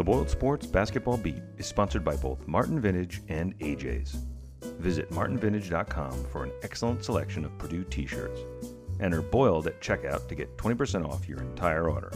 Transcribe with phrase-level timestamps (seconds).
[0.00, 4.16] The Boiled Sports Basketball Beat is sponsored by both Martin Vintage and AJ's.
[4.78, 8.40] Visit martinvintage.com for an excellent selection of Purdue t shirts.
[8.98, 12.10] Enter Boiled at checkout to get 20% off your entire order.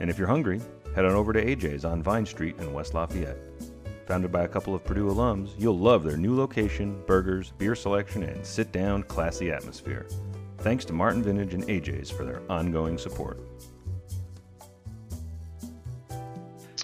[0.00, 0.60] And if you're hungry,
[0.96, 3.38] head on over to AJ's on Vine Street in West Lafayette.
[4.08, 8.24] Founded by a couple of Purdue alums, you'll love their new location, burgers, beer selection,
[8.24, 10.08] and sit down, classy atmosphere.
[10.58, 13.38] Thanks to Martin Vintage and AJ's for their ongoing support.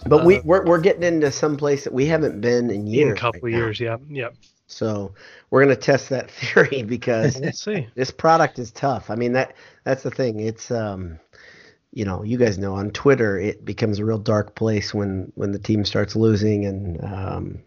[0.06, 3.10] But we we're, we're getting into some place that we haven't been in years.
[3.10, 3.80] in a couple right years.
[3.80, 4.28] Yeah, yeah.
[4.66, 5.14] So
[5.50, 7.40] we're gonna test that theory because
[7.95, 9.10] this product is tough.
[9.10, 9.54] I mean that
[9.84, 10.40] that's the thing.
[10.40, 11.18] It's um
[11.92, 15.52] you know, you guys know on Twitter it becomes a real dark place when when
[15.52, 17.59] the team starts losing and um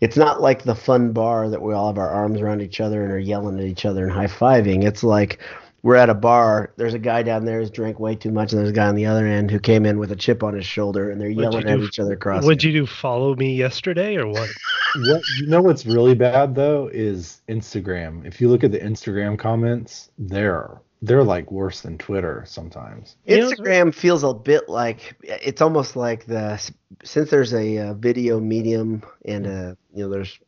[0.00, 3.02] it's not like the fun bar that we all have our arms around each other
[3.02, 4.84] and are yelling at each other and high-fiving.
[4.84, 5.40] It's like
[5.82, 8.58] we're at a bar, there's a guy down there who's drank way too much and
[8.58, 10.66] there's a guy on the other end who came in with a chip on his
[10.66, 11.84] shoulder and they're What'd yelling you at do?
[11.84, 12.44] each other across.
[12.44, 12.86] What'd you do?
[12.86, 14.48] Follow me yesterday or what?
[14.96, 18.24] What you know what's really bad though is Instagram.
[18.24, 23.16] If you look at the Instagram comments, they're they're like worse than Twitter sometimes.
[23.28, 26.56] Instagram feels a bit like it's almost like the
[27.04, 30.38] since there's a, uh video medium and a you know there's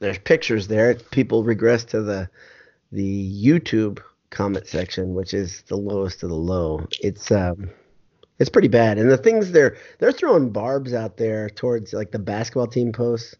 [0.00, 2.28] there's pictures there people regress to the
[2.92, 7.70] the YouTube comment section which is the lowest of the low it's um
[8.38, 12.18] it's pretty bad and the things they're they're throwing barbs out there towards like the
[12.18, 13.34] basketball team posts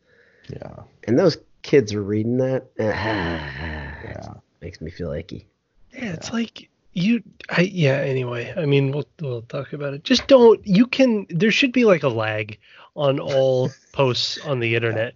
[0.49, 0.83] Yeah.
[1.07, 4.35] and those kids are reading that Yeah.
[4.63, 5.47] makes me feel icky
[5.93, 7.23] Yeah, it's like you.
[7.51, 7.97] I yeah.
[7.99, 10.03] Anyway, I mean, we'll we'll talk about it.
[10.05, 10.61] Just don't.
[10.67, 11.27] You can.
[11.31, 12.59] There should be like a lag
[12.97, 15.15] on all posts on the internet,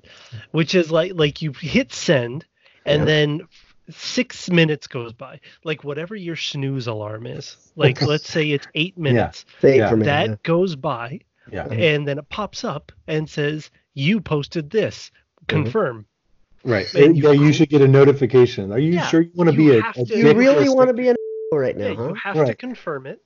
[0.52, 2.44] which is like like you hit send,
[2.86, 3.04] and Yeah.
[3.06, 3.40] then
[3.90, 5.40] six minutes goes by.
[5.64, 7.56] Like whatever your snooze alarm is.
[7.76, 9.44] Like let's say it's eight minutes.
[9.60, 9.90] Say it Yeah.
[9.90, 10.34] for me That yeah.
[10.42, 11.66] goes by, Yeah.
[11.68, 15.10] and then it pops up and says you posted this.
[15.46, 15.62] Mm-hmm.
[15.62, 16.06] Confirm.
[16.64, 16.92] Right.
[16.94, 18.70] And you yeah, you should get a notification.
[18.72, 20.88] Are you Yeah, sure you want to you be a, a to- you really want
[20.88, 21.16] to be an
[21.52, 23.20] right now Yeah, huh you have to confirm it.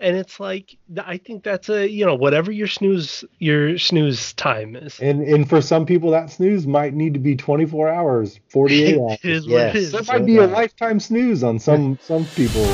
[0.00, 4.76] And it's like I think that's a you know whatever your snooze your snooze time
[4.76, 4.98] is.
[5.00, 9.18] And and for some people that snooze might need to be 24 hours, 48 hours.
[9.24, 9.74] it is Yes.
[9.74, 9.92] it is.
[9.92, 12.64] That So might be a lifetime snooze on some some people.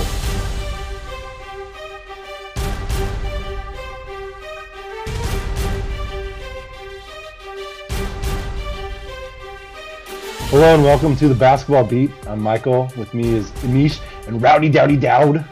[10.50, 12.10] Hello and welcome to the Basketball Beat.
[12.28, 12.90] I'm Michael.
[12.96, 15.44] With me is Anish and Rowdy Dowdy Dowd.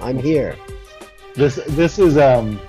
[0.00, 0.56] I'm here.
[1.34, 2.60] This this is um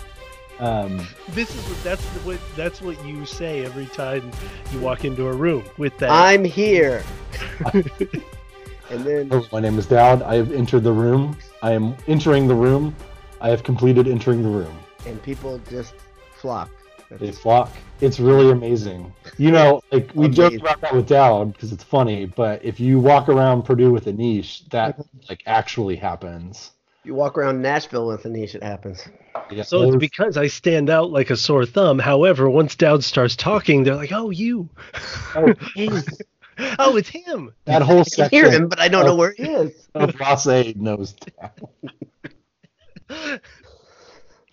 [0.59, 4.31] um This is what that's what that's what you say every time
[4.71, 6.09] you walk into a room with that.
[6.09, 7.03] I'm here.
[7.73, 10.21] and then my name is Dowd.
[10.23, 11.37] I have entered the room.
[11.61, 12.95] I am entering the room.
[13.41, 14.77] I have completed entering the room.
[15.05, 15.93] and people just
[16.35, 16.69] flock.
[17.09, 17.71] They flock.
[18.01, 19.13] It's really amazing.
[19.37, 22.99] You know, like we joke about that with Dowd because it's funny, but if you
[22.99, 24.99] walk around Purdue with Anish, that
[25.29, 26.71] like actually happens.
[27.07, 29.07] You walk around Nashville with Anish, it happens.
[29.49, 31.99] Yeah, so it's because I stand out like a sore thumb.
[31.99, 34.67] However, once Dowd starts talking, they're like, "Oh, you!
[35.33, 35.53] oh,
[36.79, 38.25] oh, it's him!" that whole section.
[38.25, 39.87] I can hear him, but I don't know where he is.
[39.95, 41.69] of Ross-Ade knows Dowd.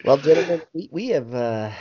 [0.05, 1.35] Well, gentlemen, we, we have.
[1.35, 1.73] Uh,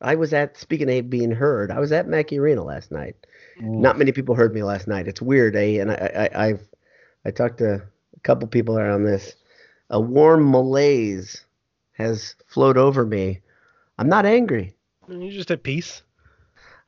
[0.00, 1.70] I was at speaking of being heard.
[1.70, 3.16] I was at Mackey Arena last night.
[3.60, 5.06] Not many people heard me last night.
[5.06, 5.80] It's weird, eh?
[5.80, 6.60] And I, I, I've,
[7.26, 7.82] I talked to
[8.16, 9.34] a couple people around this.
[9.90, 11.44] A warm malaise
[11.92, 13.40] has flowed over me.
[13.98, 14.74] I'm not angry.
[15.08, 16.02] You're just at peace.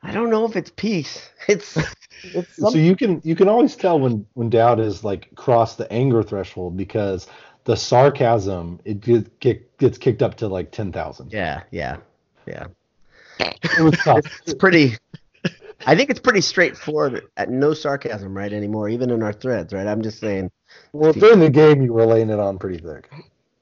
[0.02, 1.30] I don't know if it's peace.
[1.48, 1.78] It's,
[2.22, 5.90] it's So you can you can always tell when when Dowd is like crossed the
[5.90, 7.26] anger threshold because
[7.64, 11.32] the sarcasm it get, get, gets kicked up to like ten thousand.
[11.32, 11.96] yeah, yeah,
[12.46, 12.66] yeah.
[13.40, 14.24] It was tough.
[14.42, 14.96] It's pretty.
[15.86, 17.28] I think it's pretty straightforward.
[17.36, 19.86] At no sarcasm, right anymore, even in our threads, right?
[19.86, 20.50] I'm just saying.
[20.92, 23.10] Well, during the game you were laying it on pretty thick.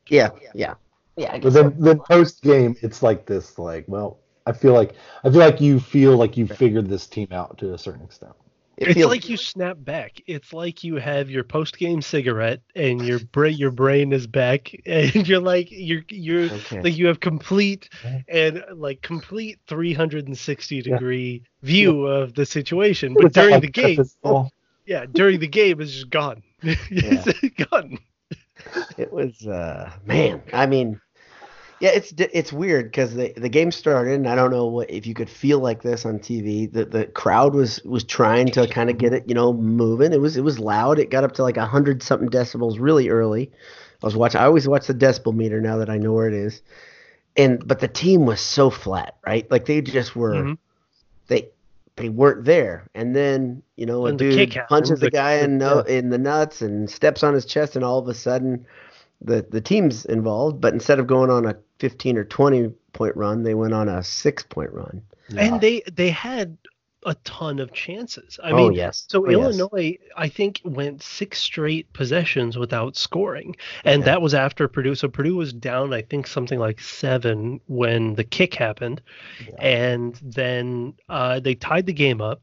[0.09, 0.75] Yeah, yeah,
[1.17, 1.33] yeah.
[1.35, 1.79] I But then, so.
[1.79, 3.59] then post game, it's like this.
[3.59, 4.95] Like, well, I feel like
[5.25, 8.35] I feel like you feel like you figured this team out to a certain extent.
[8.79, 10.21] It it's like you snap back.
[10.27, 14.71] It's like you have your post game cigarette and your brain your brain is back
[14.87, 16.83] and you're like you're you're Okay.
[16.83, 17.89] like you have complete
[18.29, 23.17] and like complete 360 degree view of the situation.
[23.17, 24.51] But during the game, Oh,
[24.87, 26.43] yeah, during the game it's just gone.
[26.63, 27.99] it's gone.
[28.97, 30.43] It was uh man.
[30.53, 31.01] I mean,
[31.81, 35.07] yeah, it's it's weird because the the game started, and I don't know what if
[35.07, 36.67] you could feel like this on TV.
[36.67, 40.13] The the crowd was was trying to kind of get it, you know, moving.
[40.13, 40.99] It was it was loud.
[40.99, 43.51] It got up to like a hundred something decibels really early.
[44.03, 44.41] I was watching.
[44.41, 46.63] I always watch the decibel meter now that I know where it is.
[47.37, 49.51] and but the team was so flat, right?
[49.51, 50.59] Like they just were Mhm.
[51.29, 51.51] they
[51.97, 52.89] they weren't there.
[52.95, 55.95] And then, you know, a dude punches the the- guy in no, yeah.
[55.95, 58.67] in the nuts and steps on his chest and all of a sudden
[59.21, 63.43] the the team's involved, but instead of going on a 15 or 20 point run,
[63.43, 65.03] they went on a 6 point run.
[65.37, 66.57] And they they had
[67.07, 68.39] a ton of chances.
[68.43, 69.07] I oh mean, yes.
[69.09, 69.39] So Oh, yes.
[69.59, 74.07] Illinois, I think, went six straight possessions without scoring, and Yeah.
[74.07, 74.95] that was after Purdue.
[74.97, 79.01] So Purdue was down, I think, something like seven when the kick happened,
[79.59, 82.43] and then uh, they tied the game up.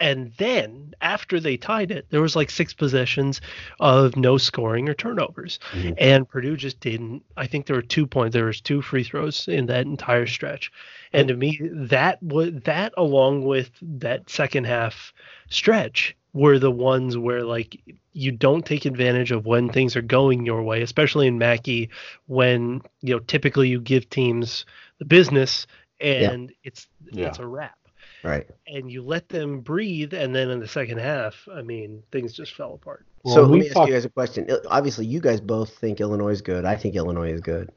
[0.00, 3.40] And then after they tied it, there was like six possessions
[3.78, 5.94] of no scoring or turnovers, Mhm.
[5.98, 7.22] and Purdue just didn't.
[7.36, 8.34] I think there were two points.
[8.34, 10.72] There was two free throws in that entire stretch,
[11.12, 15.12] and to me, that was that along with that second half
[15.48, 17.80] stretch were the ones where like
[18.12, 21.88] you don't take advantage of when things are going your way, especially in Mackey
[22.26, 24.66] when you know typically you give teams
[24.98, 25.68] the business
[26.00, 27.28] and it's Yeah.
[27.28, 27.78] it's a wrap
[28.24, 28.46] Right.
[28.66, 32.54] and you let them breathe and then in the second half i mean things just
[32.54, 34.48] fell apart Well, so let we me ask you guys a question.
[34.68, 36.64] Obviously, you guys both think Illinois is good.
[36.64, 37.70] I think Illinois is good.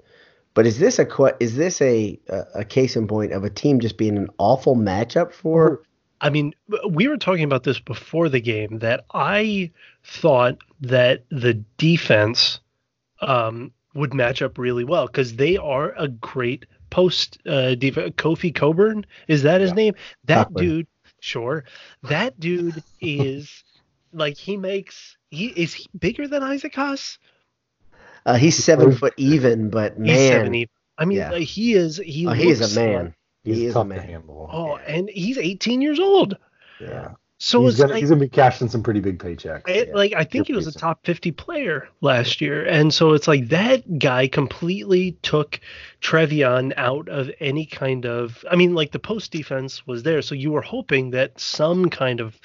[0.53, 1.07] But is this a
[1.39, 4.75] is this a, a a case in point of a team just being an awful
[4.75, 5.83] matchup for?
[6.19, 6.51] i mean
[6.89, 9.69] we were talking about this before the game that i
[10.03, 12.59] thought that the defense
[13.21, 18.15] um, would match up really well because they are a great post uh, defense.
[18.17, 19.75] Kofi Cockburn is that his Yeah.
[19.75, 19.95] name?
[20.25, 20.63] That Cockburn.
[20.65, 20.87] dude,
[21.19, 21.63] sure.
[22.03, 23.63] That dude is
[24.13, 25.17] like he makes.
[25.29, 27.19] He is he bigger than Isaac Haas?
[28.25, 30.69] Uh, he's seven foot even, but He's man, seven even.
[30.97, 31.31] I mean, Yeah.
[31.31, 31.97] like, he is.
[31.97, 33.13] He oh, he is a man.
[33.43, 33.99] He's he is a tough to man.
[33.99, 34.49] handle.
[34.51, 36.37] oh, and he's 18 years old.
[36.81, 37.13] Yeah.
[37.39, 39.67] So he's gonna like he's gonna be cashing some pretty big paychecks.
[39.69, 39.95] It, Yeah.
[39.95, 43.27] like I think he You're was a top 50 player last year, and so it's
[43.27, 45.59] like that guy completely took
[46.01, 48.43] Trevion out of any kind of.
[48.49, 52.19] I mean, like the post defense was there, so you were hoping that some kind
[52.21, 52.39] of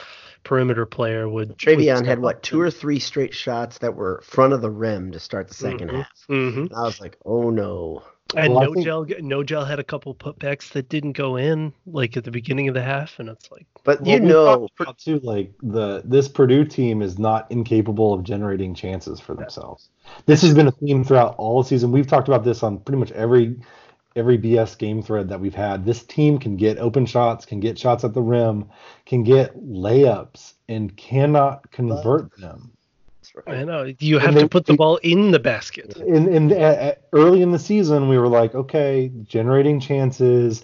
[0.44, 1.48] perimeter player would.
[1.50, 4.70] would Trevion step had what two or three straight shots that were front of the
[4.70, 5.94] rim to start the 2nd Mhm.
[5.96, 6.08] half.
[6.28, 6.72] Mhm.
[6.76, 8.02] I was like, oh no.
[8.34, 11.72] And Well, no think- gel, no gel had a couple putbacks that didn't go in,
[11.86, 15.20] like at the beginning of the half, and it's like, But Well, you know, too,
[15.22, 19.90] like the this Purdue team is not incapable of generating chances for themselves.
[20.24, 21.92] This has been a theme throughout all season.
[21.92, 23.56] We've talked about this on pretty much every
[24.14, 25.84] every BS game thread that we've had.
[25.84, 28.66] This team can get open shots, can get shots at the rim,
[29.06, 32.72] can get layups, and cannot convert them.
[33.46, 33.92] I know.
[33.98, 35.96] You have they- to put the ball in the basket.
[35.96, 40.62] in in uh, early in the season we were like okay generating chances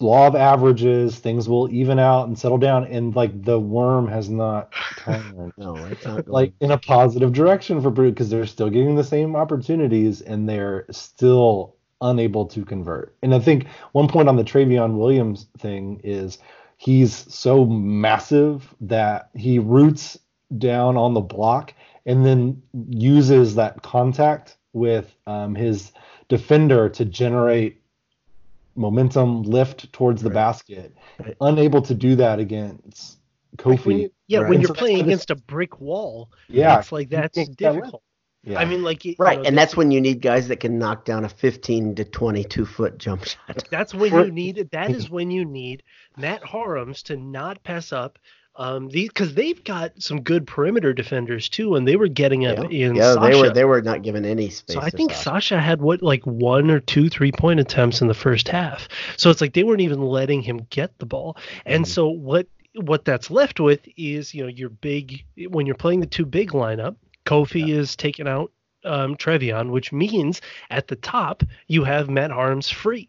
[0.00, 2.84] law of averages things will even out and settle down.
[2.84, 7.80] And like the worm has not turned no, it's not like in a positive direction
[7.80, 13.16] for Purdue because they're still getting the same opportunities and they're still unable to convert.
[13.22, 16.38] And I think one point on the Trevion Williams thing is
[16.76, 20.18] he's so massive that he roots
[20.58, 21.72] down on the block
[22.06, 25.92] and then uses that contact with um, his
[26.28, 27.82] defender to generate
[28.74, 30.34] momentum lift towards the Right.
[30.34, 30.94] basket.
[31.18, 31.36] Right.
[31.40, 33.18] Unable to do that against
[33.58, 33.86] Like Kofi.
[33.86, 34.50] when you, yeah, Right.
[34.50, 38.02] when you're so playing against a brick wall, yeah, it's like that's can't that difficult.
[38.44, 38.58] yeah.
[38.60, 41.06] I mean, like you right, know, and that's when you need guys that can knock
[41.06, 43.64] down a 15 to 22 foot jump shot.
[43.70, 45.82] That's when you need that is when you need
[46.18, 48.18] Matt Haarms to not pass up.
[48.58, 52.70] Um, these because they've got some good perimeter defenders too, and they were getting up
[52.70, 53.30] Yeah, in yeah Sasha.
[53.30, 54.74] they were they were not given any space.
[54.74, 55.22] so I think Sasha.
[55.24, 58.88] Sasha had what like one or two three point attempts in the first half.
[59.18, 61.36] So it's like they weren't even letting him get the ball.
[61.66, 61.88] And Mhm.
[61.88, 62.46] so what
[62.82, 66.50] what that's left with is you know your big when you're playing the two big
[66.52, 66.96] lineup,
[67.26, 68.52] Kofi is taking out
[68.84, 73.08] um, Trevion, which means at the top you have Matt Haarms free.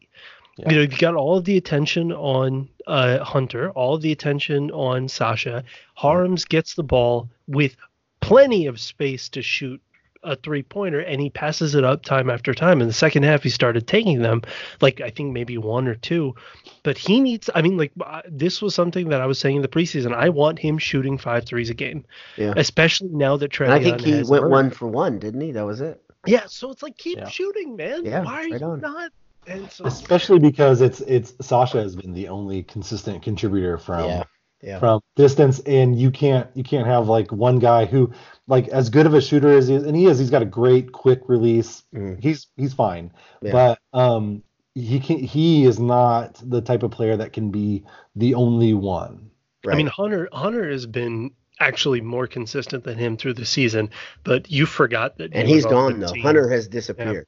[0.57, 0.69] Yeah.
[0.71, 4.71] You know, you've got all of the attention on uh, Hunter, all of the attention
[4.71, 5.63] on Sasha.
[5.97, 7.75] Haarms gets the ball with
[8.21, 9.79] plenty of space to shoot
[10.23, 12.81] a three pointer, and he passes it up time after time.
[12.81, 14.41] In the second half, he started taking them,
[14.81, 16.33] like I think maybe one or two.
[16.81, 19.61] But he needs, I mean, like uh, this was something that I was saying in
[19.61, 20.13] the preseason.
[20.13, 22.03] I want him shooting five threes a game,
[22.35, 22.53] Yeah.
[22.57, 25.51] especially now that Trevion And I think he went one for one, didn't he?
[25.51, 26.01] That was it.
[26.25, 27.29] Yeah, so it's like keep Yeah.
[27.29, 28.03] shooting, man.
[28.03, 28.81] Yeah, Why are right you on.
[28.81, 29.11] not?
[29.47, 34.23] And so especially because it's it's Sasha has been the only consistent contributor from Yeah,
[34.61, 34.79] yeah.
[34.79, 38.11] from distance and you can't you can't have like one guy who
[38.47, 40.45] like as good of a shooter as he is and he is he's got a
[40.45, 42.21] great quick release Mm.
[42.21, 43.11] he's he's fine
[43.41, 43.51] Yeah.
[43.53, 44.43] but um
[44.75, 47.83] he can he is not the type of player that can be
[48.15, 49.31] the only one
[49.65, 49.73] Right.
[49.73, 53.89] I mean, Hunter Hunter has been actually more consistent than him through the season,
[54.23, 55.33] but you forgot that.
[55.33, 56.13] and he's gone the though.
[56.13, 56.21] team.
[56.21, 57.25] Hunter has disappeared.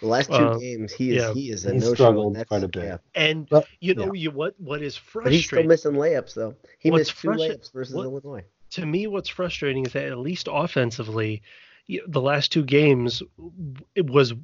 [0.00, 1.32] The last two Uh, games, he is yeah.
[1.34, 1.94] he is a He no show.
[1.94, 2.84] struggled That's, quite a bit.
[2.84, 2.98] Yeah.
[3.14, 5.24] And But- you know, you what what is frustrating?
[5.24, 6.54] But he's still missing layups though.
[6.78, 8.44] He What's missed two frustra- layups versus what- Illinois.
[8.70, 11.48] to me, what's frustrating is that at least offensively, y-
[12.06, 13.22] the last two games,
[13.94, 14.34] it was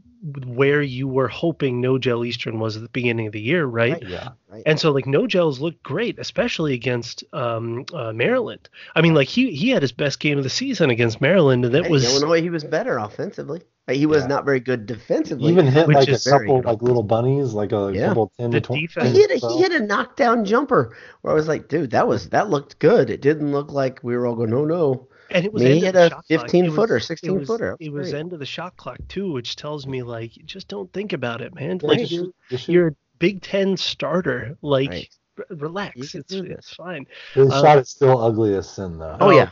[0.46, 3.92] where you were hoping Nojel Eastern was at the beginning of the year, right?
[3.92, 4.08] Right.
[4.08, 4.28] Yeah.
[4.48, 4.62] Right.
[4.64, 8.70] And so like Nojel's looked great, especially against um, uh, Maryland.
[8.96, 11.74] I mean, like he he had his best game of the season against Maryland, and
[11.74, 12.40] that Hey, was Illinois.
[12.40, 13.60] He was better offensively.
[13.86, 14.28] Like, He was Yeah.
[14.28, 15.52] not very good defensively.
[15.52, 18.08] Even hit like a couple like little bunnies, like a Yeah.
[18.08, 18.86] couple ten The to twenty.
[18.86, 22.08] defense- he hit a, he hit a knockdown jumper where I was like, dude, that
[22.08, 23.10] was that looked good.
[23.10, 25.08] It didn't look like we were all going, no, no.
[25.34, 26.24] And it was I mean, end he of the a shot clock.
[26.42, 27.76] 15 It was- footer, it 16 was- footer.
[27.80, 28.20] It was Great.
[28.20, 31.54] end of the shot clock too, which tells me like just don't think about it,
[31.54, 31.78] man.
[31.82, 34.56] Yeah, like you're, shoot- just you're a Big Ten starter.
[34.62, 35.08] Like Right.
[35.38, 37.06] r- relax, it's it's fine.
[37.34, 39.16] The uh, shot is still ugly as sin though.
[39.20, 39.50] Oh, yeah.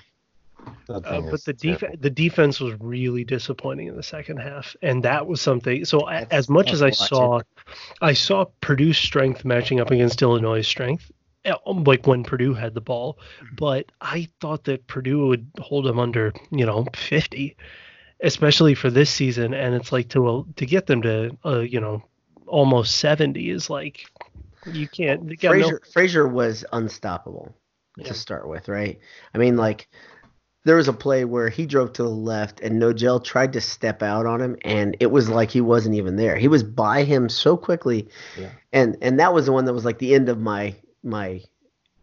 [0.89, 1.03] Uh, but
[1.45, 1.57] the terrible.
[1.57, 5.85] defense, the defense was really disappointing in the second half, and that was something.
[5.85, 7.41] So a- That's as much as I to watch saw,
[8.01, 11.11] I saw Purdue's strength matching up against Illinois' strength,
[11.67, 13.19] like when Purdue had the ball.
[13.43, 13.55] Mm-hmm.
[13.57, 17.57] But I thought that Purdue would hold them under, you know, fifty,
[18.21, 19.55] especially for this season.
[19.55, 22.03] And it's like to uh, to get them to, uh, you know,
[22.47, 24.07] almost seventy is like
[24.67, 25.29] you can't.
[25.29, 27.55] you got no- Frazier Frazier was unstoppable
[27.97, 28.09] Yeah.
[28.09, 28.99] to start with, right?
[29.35, 29.89] I mean, like
[30.65, 34.01] there was a play where he drove to the left and Nojel tried to step
[34.01, 36.37] out on him, and it was like he wasn't even there.
[36.37, 38.09] He was by him so quickly,
[38.39, 38.51] Yeah.
[38.73, 41.41] and and that was the one that was like the end of my my,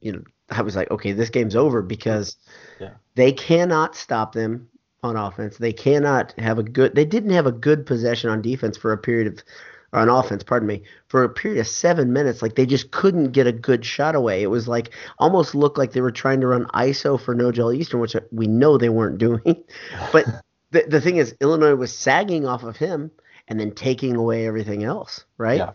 [0.01, 2.36] you know, I was like, okay, this game's over because
[2.79, 2.91] Yeah.
[3.15, 4.70] they cannot stop them
[5.03, 5.58] on offense.
[5.58, 6.96] They cannot have a good.
[6.96, 9.44] They didn't have a good possession on defense for a period of,
[9.94, 12.41] or on offense, pardon me, for a period of seven minutes.
[12.41, 14.41] Like they just couldn't get a good shot away.
[14.44, 18.00] It was like almost looked like they were trying to run ISO for Nojel Eastern,
[18.00, 19.41] which we know they weren't doing.
[20.12, 20.25] But
[20.72, 23.12] the the thing is, Illinois was sagging off of him
[23.48, 25.58] and then taking away everything else, right?
[25.58, 25.72] Yeah.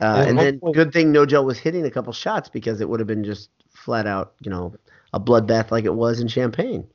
[0.00, 3.00] Uh, And and then good thing Nojel was hitting a couple shots because it would
[3.00, 4.74] have been just flat out, you know,
[5.12, 6.86] a bloodbath like it was in Champaign.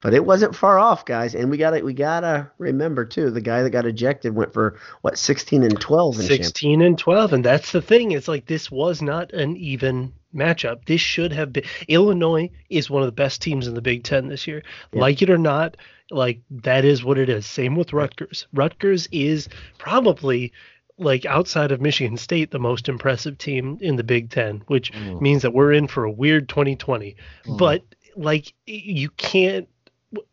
[0.00, 1.34] But it wasn't far off, guys.
[1.34, 5.16] And we gotta we gotta remember too, the guy that got ejected went for what
[5.16, 6.44] sixteen and twelve in Champaign.
[6.44, 10.84] 16 and 12 and that's the thing it's like this was not an even matchup
[10.86, 14.26] this should have been illinois is one of the best teams in the big ten
[14.28, 14.62] this year
[14.92, 15.00] Yeah.
[15.00, 15.76] like it or not
[16.10, 19.48] like that is what it is same with rutgers rutgers is
[19.78, 20.52] probably
[20.98, 25.20] like outside of michigan state the most impressive team in the big ten which Mm.
[25.20, 27.58] means that we're in for a weird 2020 Mm.
[27.58, 27.82] but
[28.16, 29.68] like you can't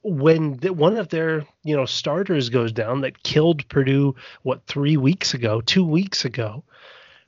[0.04, 4.14] when the, one of their you know starters goes down that killed Purdue
[4.44, 6.64] what three weeks ago, two weeks ago,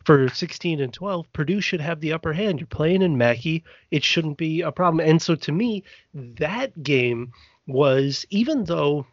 [0.05, 2.59] for 16 and 12, Purdue should have the upper hand.
[2.59, 4.99] You're playing in Mackey, it shouldn't be a problem.
[5.07, 7.31] And so to me, that game
[7.65, 9.07] was even though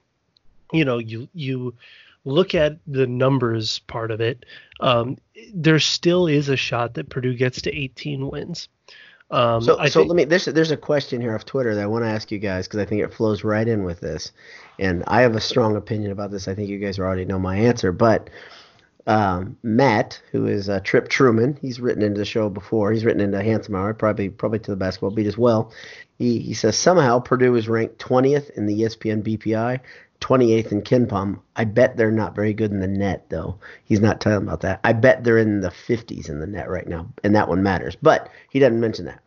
[0.72, 1.74] you know you you
[2.24, 4.44] look at the numbers part of it,
[4.80, 5.16] um,
[5.54, 8.68] there still is a shot that Purdue gets to 18 wins.
[9.30, 10.24] Um, So, I so think- let me.
[10.24, 12.80] There's there's a question here off Twitter that I want to ask you guys because
[12.80, 14.32] I think it flows right in with this,
[14.78, 16.48] and I have a strong opinion about this.
[16.48, 18.28] I think you guys already know my answer, but
[19.06, 22.92] um, Matt, who is uh, Trip Truman, he's written into the show before.
[22.92, 25.72] He's written into Handsome Hour, probably probably to the basketball beat as well.
[26.18, 29.80] He he says somehow Purdue is ranked 20th in the ESPN BPI.
[30.20, 31.40] 28th in KenPom.
[31.56, 33.58] I bet they're not very good in the net, though.
[33.84, 34.80] He's not telling about that.
[34.84, 37.96] I bet they're in the 50s in the net right now, and that one matters.
[38.00, 39.20] But he doesn't mention that.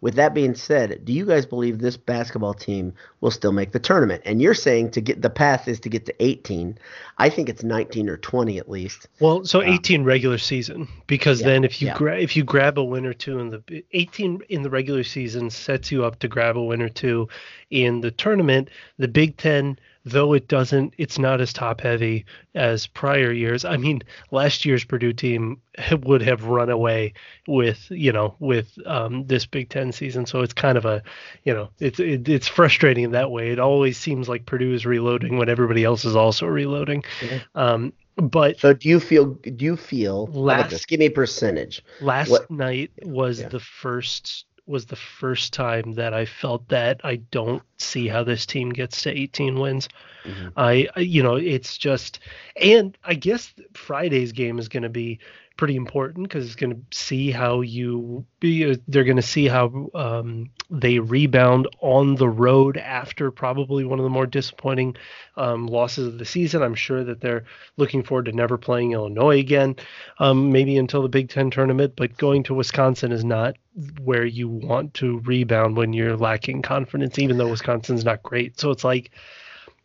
[0.00, 3.78] With that being said, do you guys believe this basketball team will still make the
[3.78, 4.20] tournament?
[4.26, 6.78] And you're saying to get the path is to get to 18.
[7.16, 9.08] I think it's 19 or 20 at least.
[9.18, 11.96] Well, so Um, 18 regular season because yeah, then if you yeah.
[11.96, 15.48] grab if you grab a win or two in the 18 in the regular season
[15.48, 17.28] sets you up to grab a win or two
[17.70, 18.68] in the tournament.
[18.98, 23.64] The Big 10 though it doesn't it's not as top heavy as prior years.
[23.64, 25.60] I mean, last year's Purdue team
[26.02, 27.14] would have run away
[27.48, 30.26] with, you know, with um, this Big 10 season.
[30.26, 31.02] So it's kind of a,
[31.44, 33.50] you know, it's it, it's frustrating in that way.
[33.50, 37.02] It always seems like Purdue is reloading when everybody else is also reloading.
[37.22, 37.40] Yeah.
[37.54, 41.82] Um, but So do you feel do you feel Last- Give me a percentage.
[42.00, 43.48] last What- night was Yeah.
[43.48, 48.46] the first was the first time that I felt that I don't see how this
[48.46, 49.88] team gets to 18 wins.
[50.24, 50.52] Mhm.
[50.56, 52.20] I, I you know it's just
[52.60, 55.18] and I guess Friday's game is going to be
[55.56, 59.88] pretty important because it's going to see how you be they're going to see how
[59.94, 64.96] um, they rebound on the road after probably one of the more disappointing
[65.36, 66.62] um, losses of the season.
[66.62, 67.44] I'm sure that they're
[67.76, 69.76] looking forward to never playing Illinois again,
[70.18, 71.94] um, maybe until the Big Ten tournament.
[71.96, 73.56] But going to Wisconsin is not
[74.02, 78.58] where you want to rebound when you're lacking confidence, even though Wisconsin's not great.
[78.58, 79.12] So it's like,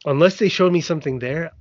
[0.06, 1.52] unless they show me something there,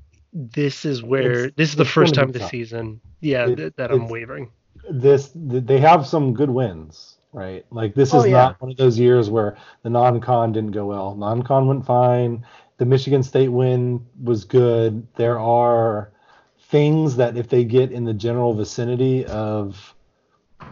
[0.52, 2.50] this is where It's- this is the first time be this tough.
[2.50, 4.50] season, yeah, It- that, that I'm wavering.
[4.90, 7.64] this th- they have some good wins, right?
[7.71, 8.33] Like this Oh, is yeah.
[8.33, 11.14] not one of those years where the non-con didn't go well.
[11.16, 12.45] Non-con went fine.
[12.78, 15.04] The Michigan State win was good.
[15.16, 16.11] There are
[16.61, 19.95] things that if they get in the general vicinity of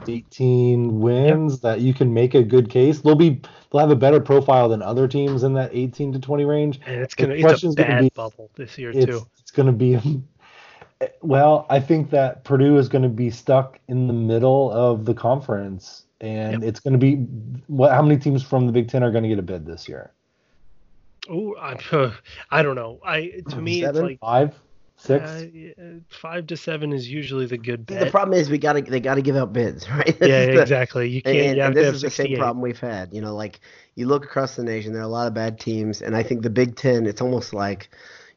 [0.09, 3.01] 18 wins that you can make a good case.
[3.01, 3.41] They'll be
[3.71, 6.81] they'll have a better profile than other teams in that 18 to 20 range.
[6.87, 9.27] And it's gonna it's a question's gonna be- bubble this year It's too.
[9.39, 10.23] it's going to be
[11.23, 15.15] well, I think that Purdue is going to be stuck in the middle of the
[15.15, 17.17] conference and it's going to be
[17.67, 19.89] what how many teams from the Big 10 are going to get a bid this
[19.89, 20.13] year?
[21.29, 21.77] Oh, I,
[22.51, 23.01] I don't know.
[23.05, 24.55] I to me it's like 5,
[25.07, 25.31] 6?
[25.31, 28.05] uh, five to seven is usually the good See, bet.
[28.05, 30.19] the problem is we got to they got to give out bids, right?
[30.19, 31.09] This yeah, the- exactly.
[31.09, 31.37] You can't.
[31.37, 33.13] and- you and this is the same problem we've had.
[33.15, 33.61] You know, like
[33.95, 36.43] you look across the nation, there are a lot of bad teams, and I think
[36.43, 37.89] the Big Ten, it's almost like,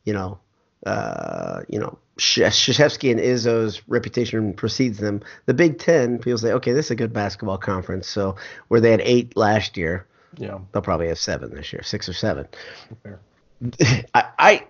[0.06, 0.40] you know,
[0.86, 5.22] uh, you know, Krzyzewski and Izzo's reputation precedes them.
[5.46, 8.08] The Big Ten, people say, okay, this is a good basketball conference.
[8.08, 8.36] So
[8.70, 10.06] where they had eight last year,
[10.38, 10.60] Yeah.
[10.72, 12.48] they'll probably have seven this year, six or seven.
[13.04, 13.20] Fair.
[14.14, 14.68] I, I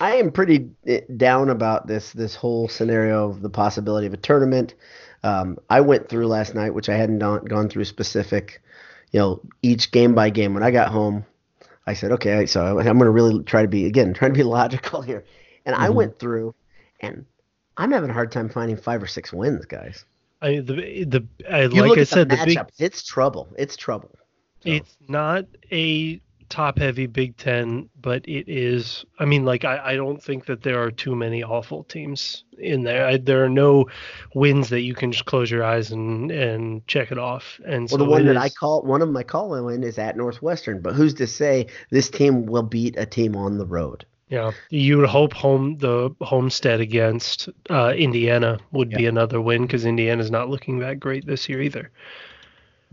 [0.00, 4.18] I am pretty eh, down about this this whole scenario of the possibility of a
[4.18, 4.74] tournament.
[5.24, 8.62] Um, I went through last night, which I hadn't gone, gone through specific,
[9.10, 10.54] you know, each game by game.
[10.54, 11.24] When I got home,
[11.86, 14.44] I said, okay, so I'm going to really try to be again trying to be
[14.44, 15.24] logical here,
[15.66, 15.94] and I Mhm.
[15.94, 16.54] went through,
[17.00, 17.24] and
[17.76, 20.04] I'm having a hard time finding five or six wins, guys.
[20.40, 23.48] I the the I, You like I said the the big matchups, it's trouble.
[23.58, 24.10] It's trouble.
[24.62, 29.04] So- It's not a top heavy Big Ten, but it is.
[29.18, 32.82] I mean, like I, I don't think that there are too many awful teams in
[32.82, 33.06] there.
[33.06, 33.86] I, there are no
[34.34, 37.60] wins that you can just close your eyes and and check it off.
[37.64, 40.16] And Well, so the one that I call one of my call win is at
[40.16, 44.04] Northwestern, but who's to say this team will beat a team on the road?
[44.28, 49.86] Yeah, you would hope home the Homestead against uh, Indiana would be another win because
[49.86, 51.90] Indiana's not looking that great this year either.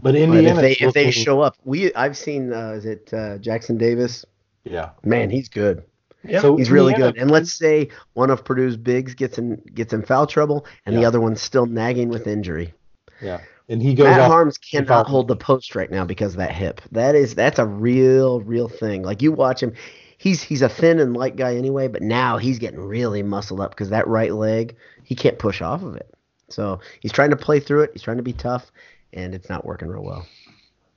[0.02, 3.38] But But if they if they show up, we I've seen uh, is it uh,
[3.38, 4.26] Jackson Davis?
[4.64, 4.90] Yeah.
[5.04, 5.84] Man, he's good.
[6.28, 7.22] Yeah, So He's really Indiana- good.
[7.22, 11.06] And let's say one of Purdue's bigs gets in gets in foul trouble, and the
[11.06, 12.74] other one's still nagging with injury.
[13.22, 13.42] Yeah.
[13.70, 14.82] And he goes Matt off Haarms foul.
[14.86, 16.82] cannot hold the post right now because of that hip.
[16.92, 19.02] That is that's a real real thing.
[19.04, 19.74] Like you watch him,
[20.18, 23.72] he's he's a thin and light guy anyway, but now he's getting really muscled up
[23.72, 26.12] because that right leg he can't push off of it.
[26.50, 27.92] So he's trying to play through it.
[27.94, 28.72] He's trying to be tough,
[29.16, 30.26] and it's not working real well.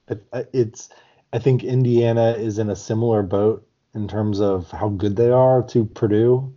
[0.09, 0.89] it- uh, it's
[1.33, 5.63] I think Indiana is in a similar boat in terms of how good they are
[5.65, 6.53] to Purdue,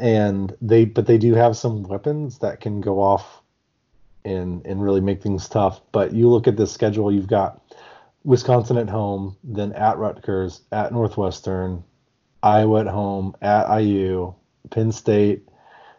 [0.00, 3.42] and they but they do have some weapons that can go off
[4.24, 5.80] and and really make things tough.
[5.92, 7.60] But you look at the schedule, you've got
[8.24, 11.84] Wisconsin at home, then at Rutgers, at Northwestern,
[12.42, 14.34] Iowa at home, at IU,
[14.70, 15.46] Penn State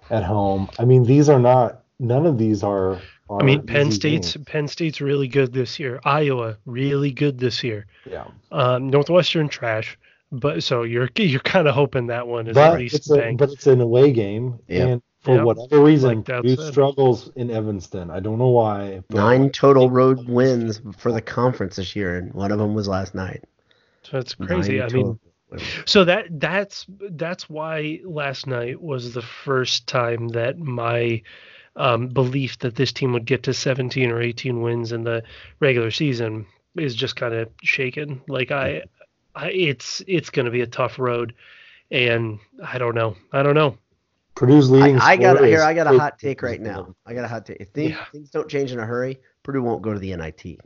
[0.09, 0.69] at home.
[0.79, 2.99] I mean, these are not none of these are.
[3.29, 4.45] Are I mean Penn State's games.
[4.47, 5.99] Penn State's really good this year.
[6.03, 7.85] Iowa really good this year.
[8.09, 8.25] yeah.
[8.51, 9.97] Um, Northwestern trash.
[10.31, 13.33] But so you're you're kind of hoping that one is but at least it's a,
[13.37, 14.87] but it's an away game, Yep.
[14.89, 15.43] and for Yep.
[15.45, 16.71] whatever reason, Like that Purdue said.
[16.71, 18.09] struggles in Evanston.
[18.11, 19.01] I don't know why.
[19.07, 22.87] but- Nine total road wins for the conference this year, and one of them was
[22.87, 23.43] last night.
[24.01, 24.79] so it's crazy.
[24.79, 25.19] Nine I mean.
[25.85, 31.21] So that that's that's why last night was the first time that my
[31.75, 35.23] um, belief that this team would get to 17 or 18 wins in the
[35.59, 38.21] regular season is just kind of shaken.
[38.27, 38.83] Like I,
[39.35, 41.33] I it's it's going to be a tough road,
[41.91, 43.15] and I don't know.
[43.31, 43.77] I don't know.
[44.35, 44.99] Purdue's leading.
[44.99, 45.57] I, I got scorer here.
[45.57, 46.93] is I got a hot take right now.
[47.05, 47.57] I got a hot take.
[47.61, 48.05] If things, Yeah.
[48.11, 50.59] things don't change in a hurry, Purdue won't go to the NIT.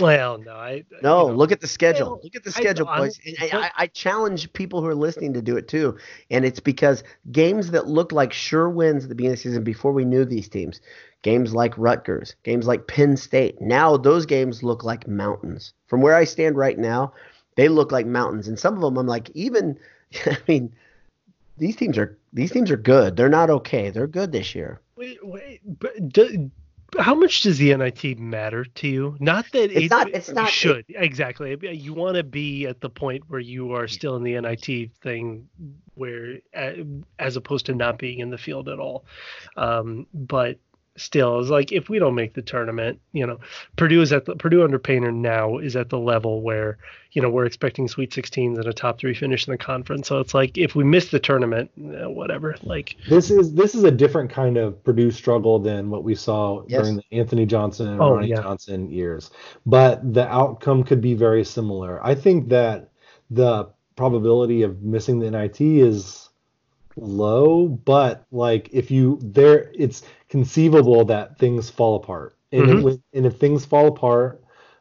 [0.00, 2.06] Well, no, I No, you know, look at the schedule.
[2.12, 3.20] Well, look at the schedule, I'm- boys.
[3.24, 5.96] And I, I, I challenge people who are listening to do it too.
[6.30, 9.62] And it's because games that look like sure wins at the beginning of the season
[9.64, 10.80] before we knew these teams,
[11.22, 15.72] games like Rutgers, games like Penn State, now those games look like mountains.
[15.86, 17.12] From where I stand right now,
[17.56, 18.48] they look like mountains.
[18.48, 19.78] And some of them, I'm like, even,
[20.26, 20.74] I mean,
[21.56, 23.16] these teams are these teams are good.
[23.16, 23.90] They're not okay.
[23.90, 24.80] They're good this year.
[24.96, 26.50] Wait, wait, but do,
[26.98, 29.16] how much does the NIT matter to you?
[29.20, 31.56] Not that It's it, not- it's not- should exactly.
[31.62, 35.48] You want to be at the point where you are still in the NIT thing,
[35.94, 36.72] where uh,
[37.18, 39.04] as opposed to not being in the field at all.
[39.56, 40.58] Um, but
[40.96, 43.38] still, it's like if we don't make the tournament, you know,
[43.76, 46.78] Purdue is at the Purdue under Painter now is at the level where
[47.12, 50.08] you know we're expecting Sweet 16s and a top three finish in the conference.
[50.08, 52.56] So it's like if we miss the tournament, eh, whatever.
[52.62, 56.64] Like This is this is a different kind of Purdue struggle than what we saw
[56.66, 56.82] Yes.
[56.82, 58.42] during the Anthony Johnson and Oh, Ronnie yeah.
[58.42, 59.30] Johnson years.
[59.66, 62.04] But the outcome could be very similar.
[62.04, 62.90] I think that
[63.30, 66.23] the probability of missing the NIT is
[66.96, 72.92] low, but like if you there, it's conceivable that things fall apart, and Mhm.
[72.94, 74.40] if, and if things fall apart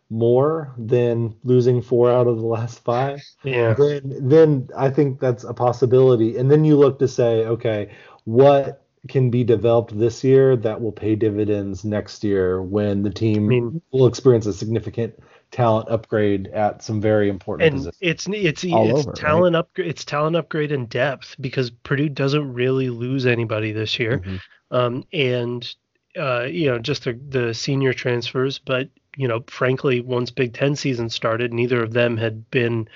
[0.09, 3.73] more than losing four out of the last five, Yeah.
[3.77, 6.37] then then I think that's a possibility.
[6.37, 7.89] And then you look to say, okay,
[8.25, 13.45] what can be developed this year that will pay dividends next year when the team
[13.45, 15.13] I mean- will experience a significant
[15.53, 18.01] talent upgrade at some very important and positions.
[18.01, 19.21] it's it's All it's over, right?
[19.21, 24.21] talent upgrade it's talent upgrade in depth because Purdue doesn't really lose anybody this year,
[24.25, 24.41] Mhm.
[24.71, 25.75] um, and
[26.17, 30.75] uh, you know just the, the senior transfers, but you know frankly once Big Ten
[30.75, 32.87] season started, neither of them had been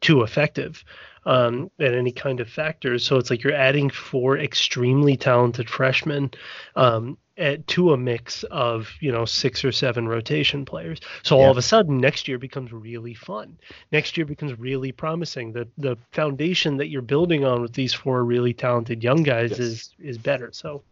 [0.00, 0.84] too effective
[1.26, 3.04] um, at any kind of factors.
[3.06, 6.30] So it's like you're adding four extremely talented freshmen
[6.76, 11.00] um, at, to a mix of you know six or seven rotation players.
[11.22, 13.58] So all of a sudden next year becomes really fun.
[13.92, 15.52] Next year becomes really promising.
[15.52, 19.58] The the foundation that you're building on with these four really talented young guys Yes.
[19.58, 20.50] is is better.
[20.52, 20.84] So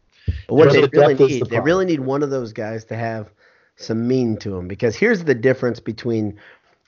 [0.48, 1.64] what Yeah, they really need, the they problem.
[1.66, 3.30] really need one of those guys to have
[3.76, 4.68] some mean to them.
[4.68, 6.38] Because here's the difference between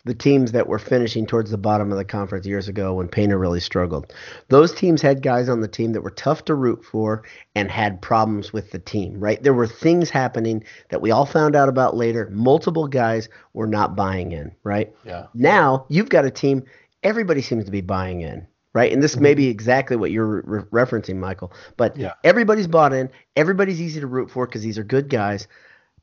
[0.05, 3.39] the teams that were finishing towards the bottom of the conference years ago when Painter
[3.39, 4.13] really struggled.
[4.49, 7.23] Those teams had guys on the team that were tough to root for
[7.55, 9.43] and had problems with the team, right?
[9.43, 12.29] There were things happening that we all found out about later.
[12.33, 14.95] Multiple guys were not buying in, right?
[15.05, 15.27] yeah.
[15.35, 16.65] Now you've got a team,
[17.03, 18.93] everybody seems to be buying in, right?
[18.93, 19.37] And this may mm-hmm.
[19.37, 21.53] be exactly what you're re- referencing, Michael.
[21.77, 22.13] But Yeah.
[22.25, 25.47] everybody's bought in, everybody's easy to root for because these are good guys.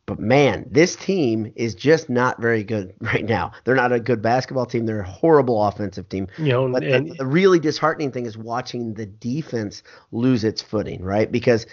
[0.08, 3.52] But man, this team is just not very good right now.
[3.66, 4.86] They're not a good basketball team.
[4.86, 6.28] They're a horrible offensive team.
[6.38, 10.62] you know, But and, the, the really disheartening thing is watching the defense lose its
[10.62, 11.30] footing, right?
[11.30, 11.68] Because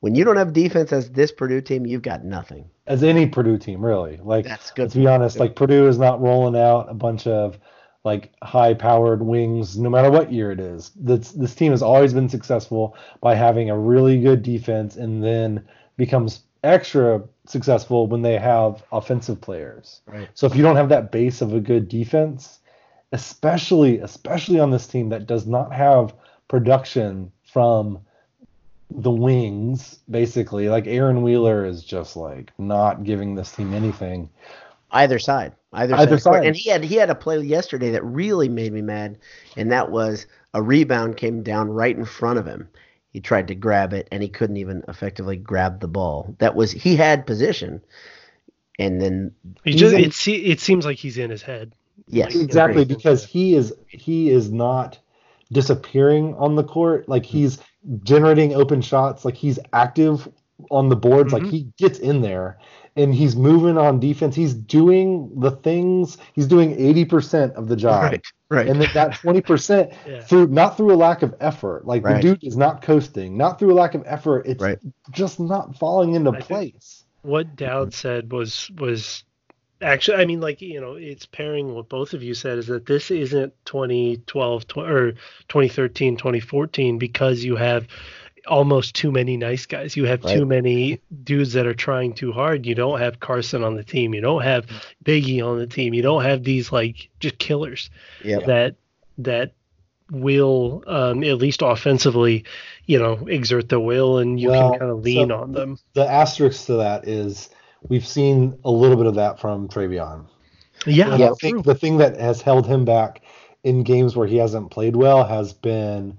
[0.00, 2.68] when you don't have defense as this Purdue team, you've got nothing.
[2.88, 4.18] As any Purdue team, really.
[4.22, 4.82] Like That's good.
[4.82, 7.56] let's be honest, like Purdue is not rolling out a bunch of
[8.04, 10.90] like high powered wings no matter what year it is.
[10.96, 15.66] This this team has always been successful by having a really good defense and then
[15.96, 20.00] becomes extra successful when they have offensive players.
[20.06, 20.28] Right.
[20.34, 22.58] So if you don't have that base of a good defense,
[23.12, 26.14] especially especially on this team that does not have
[26.48, 28.00] production from
[28.90, 34.28] the wings, basically, like Aaron Wheeler is just like not giving this team anything.
[34.92, 35.52] Either side.
[35.72, 36.34] Either, Either side.
[36.34, 36.46] side.
[36.46, 39.18] And he had he had a play yesterday that really made me mad,
[39.56, 42.68] and that was a rebound came down right in front of him.
[43.16, 46.36] He tried to grab it and he couldn't even effectively grab the ball.
[46.38, 47.80] That was he had position,
[48.78, 49.32] and then
[49.64, 51.72] he just He's- it, se- it seems like he's in his head.
[52.08, 54.98] yes, exactly because he is he is not
[55.50, 57.08] disappearing on the court.
[57.08, 57.58] Like he's
[58.02, 59.24] generating open shots.
[59.24, 60.28] Like he's active
[60.70, 61.32] on the boards.
[61.32, 61.50] Like Mhm.
[61.52, 62.58] he gets in there
[62.96, 64.34] and he's moving on defense.
[64.36, 68.12] He's doing the things he's doing 80% of the job.
[68.12, 68.68] Right, right.
[68.68, 70.20] and then that 20% Yeah.
[70.22, 72.16] through not through a lack of effort like Right.
[72.16, 74.78] the dude is not coasting not through a lack of effort it's Right.
[75.10, 79.24] just not falling into I place what Dowd said was was
[79.82, 82.86] actually I mean like you know it's pairing what both of you said is that
[82.86, 85.12] this isn't 2012 tw- or
[85.48, 87.86] 2013 2014 because you have
[88.48, 90.34] almost too many nice guys you have Right.
[90.36, 94.14] too many dudes that are trying too hard you don't have Carsen on the team
[94.14, 94.66] you don't have
[95.04, 97.90] Biggie on the team you don't have these like just killers
[98.24, 98.44] Yep.
[98.46, 98.74] that
[99.18, 99.52] that
[100.10, 102.44] will um, at least offensively
[102.86, 105.78] you know exert the will and you Well, can kind of lean so- on them
[105.94, 107.50] the asterisk to that is
[107.88, 110.26] we've seen a little bit of that from Trevion.
[110.86, 111.30] yeah, Yeah.
[111.30, 113.22] I think the thing that has held him back
[113.64, 116.18] in games where he hasn't played well has been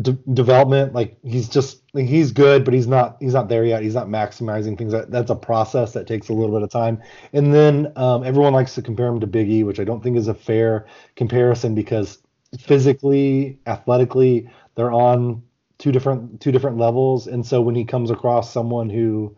[0.00, 0.94] de- development.
[0.94, 3.82] Like he's just like, he's good, but he's not he's not there yet.
[3.82, 4.92] He's not maximizing things.
[4.92, 7.02] That that's a process that takes a little bit of time.
[7.32, 10.28] And then um, everyone likes to compare him to Biggie, which I don't think is
[10.28, 12.18] a fair comparison because
[12.60, 15.42] physically, athletically, they're on
[15.78, 17.26] two different two different levels.
[17.26, 19.36] And so when he comes across someone who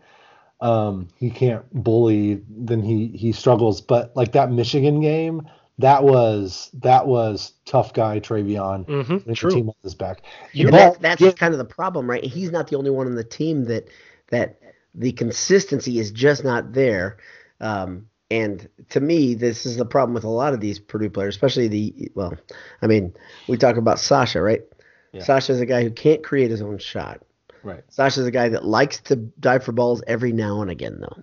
[0.60, 3.80] um, he can't bully, then he he struggles.
[3.80, 8.84] But like that Michigan game, that was that was tough guy Trevion.
[8.86, 9.50] hmm with The true.
[9.50, 10.22] team on his back.
[10.54, 12.22] And But- that's that's yeah, kind of the problem, right?
[12.24, 13.88] He's not the only one on the team that
[14.30, 14.60] that
[14.94, 17.18] the consistency is just not there.
[17.60, 21.34] Um, and to me, this is the problem with a lot of these Purdue players,
[21.34, 22.34] especially the well,
[22.82, 23.14] I mean,
[23.48, 24.62] we talk about Sasha, right?
[25.12, 25.22] Yeah.
[25.22, 27.22] Sasha's a guy who can't create his own shot.
[27.62, 27.82] right.
[27.88, 31.22] Sasha's a guy that likes to dive for balls every now and again, though.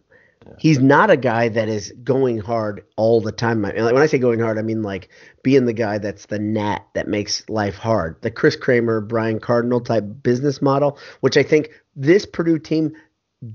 [0.57, 3.65] He's not a guy that is going hard all the time.
[3.65, 5.09] I- When I say going hard, I mean like
[5.43, 8.17] being the guy that's the gnat that makes life hard.
[8.21, 12.93] The Chris Kramer, Brian Cardinal type business model, which I think this Purdue team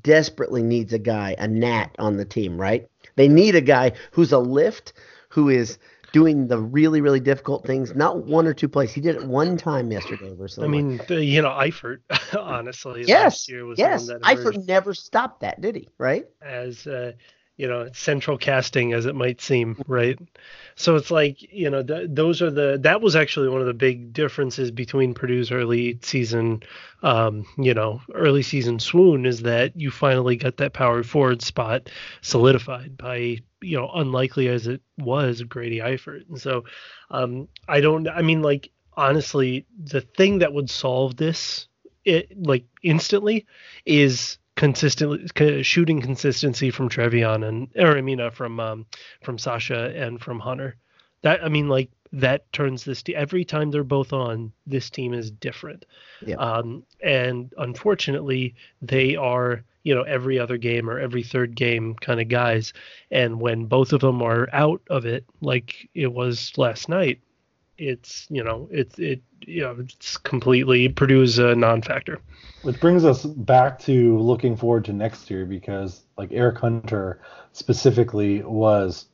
[0.02, 2.88] desperately needs a guy, a gnat on the team, right?
[3.16, 4.92] They need a guy who's a lift,
[5.30, 5.78] who is
[6.12, 7.94] doing the really really difficult things.
[7.94, 8.92] Not one or two plays.
[8.92, 10.62] He did it one time yesterday versus.
[10.62, 11.98] I mean, the, you know, Eifert,
[12.38, 14.06] honestly, yes, last year was yes.
[14.06, 15.88] the one that Eifert never stopped that, did he?
[15.98, 16.26] Right?
[16.50, 17.12] as uh,
[17.56, 20.18] you know central casting as it might seem, right?
[20.80, 23.74] So it's like you know th- those are the that was actually one of the
[23.74, 26.62] big differences between Purdue's early season,
[27.02, 31.90] um, you know, early season swoon is that you finally got that power forward spot
[32.22, 36.64] solidified by you know unlikely as it was Grady Eifert, and so
[37.10, 38.08] um, I don't.
[38.08, 41.68] I mean, like honestly, the thing that would solve this,
[42.06, 43.46] it like instantly,
[43.84, 48.86] is consistently shooting consistency from Trevion and or I mean uh, from um,
[49.22, 50.76] from Sasha and from Hunter.
[51.22, 54.52] That I mean, like that turns this te- every time they're both on.
[54.66, 55.86] This team is different,
[56.26, 56.36] Yeah.
[56.36, 62.20] um, and unfortunately, they are you know every other game or every third game kind
[62.20, 62.74] of guys.
[63.10, 67.20] And when both of them are out of it, like it was last night,
[67.80, 72.20] it's you know it's it you know it's completely Purdue's a non-factor.
[72.62, 77.20] Which brings us back to looking forward to next year because like Eric Hunter
[77.52, 79.06] specifically was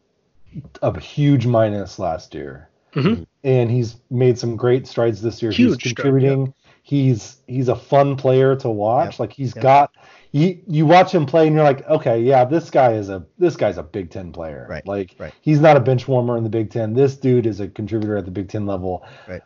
[0.82, 2.68] a huge minus last year.
[2.94, 3.26] Mhm.
[3.44, 5.52] And he's made some great strides this year.
[5.52, 6.54] Huge he's stride, contributing.
[6.88, 9.14] He's he's a fun player to watch.
[9.14, 9.18] Yep.
[9.18, 9.62] Like he's Yep.
[9.64, 9.90] got
[10.30, 13.56] you you watch him play and you're like, okay, yeah, this guy is a this
[13.56, 14.68] guy's a Big Ten player.
[14.70, 15.32] Right, Like right.
[15.40, 16.94] he's not a bench warmer in the Big Ten.
[16.94, 19.04] This dude is a contributor at the Big Ten level.
[19.26, 19.42] Right.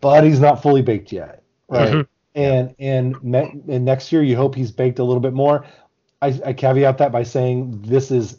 [0.00, 1.42] But he's not fully baked yet.
[1.68, 1.92] Right.
[1.94, 2.06] Mhm.
[2.36, 5.64] And and me, and next year you hope he's baked a little bit more.
[6.22, 8.38] I, I caveat that by saying this is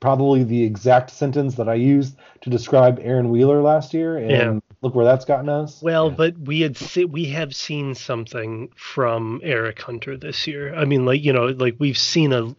[0.00, 4.58] probably the exact sentence that I used to describe Aaron Wheeler last year, and Yeah.
[4.86, 5.82] Look where that's gotten us.
[5.82, 10.74] Well, but we had se- we have seen something from Eric Hunter this year.
[10.74, 12.54] I mean, like you know, like we've seen a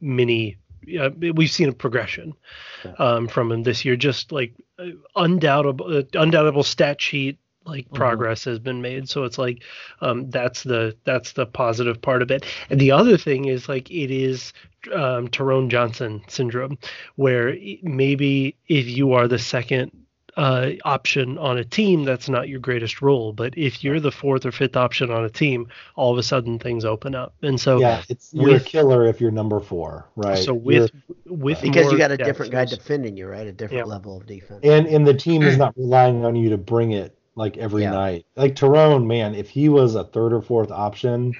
[0.00, 0.56] mini,
[1.00, 2.34] uh, we've seen a progression
[2.84, 2.92] Yeah.
[2.98, 3.96] um, from him this year.
[3.96, 7.94] Just like uh, undoubtable, uh, undoubtable stat sheet like Mhm.
[7.94, 9.08] progress has been made.
[9.08, 9.64] So it's like
[10.00, 12.46] um, that's the that's the positive part of it.
[12.70, 14.52] And the other thing is like it is
[14.94, 16.78] um, Tyrone Johnson syndrome,
[17.16, 19.90] where maybe if you are the second
[20.36, 23.32] uh, option on a team, that's not your greatest role.
[23.32, 26.58] But if you're the fourth or fifth option on a team, all of a sudden
[26.58, 27.34] things open up.
[27.42, 30.36] And so, yeah, it's you're a killer if you're number four, right?
[30.38, 30.90] so You're- with
[31.26, 33.46] with Because you got a depth, different guy defending you, right?
[33.46, 33.92] A different Yeah.
[33.92, 34.60] level of defense.
[34.62, 37.90] and and the team is not relying on you to bring it like every Yeah.
[37.90, 38.26] night.
[38.36, 41.34] Like Tyrone, man, if he was a third or fourth option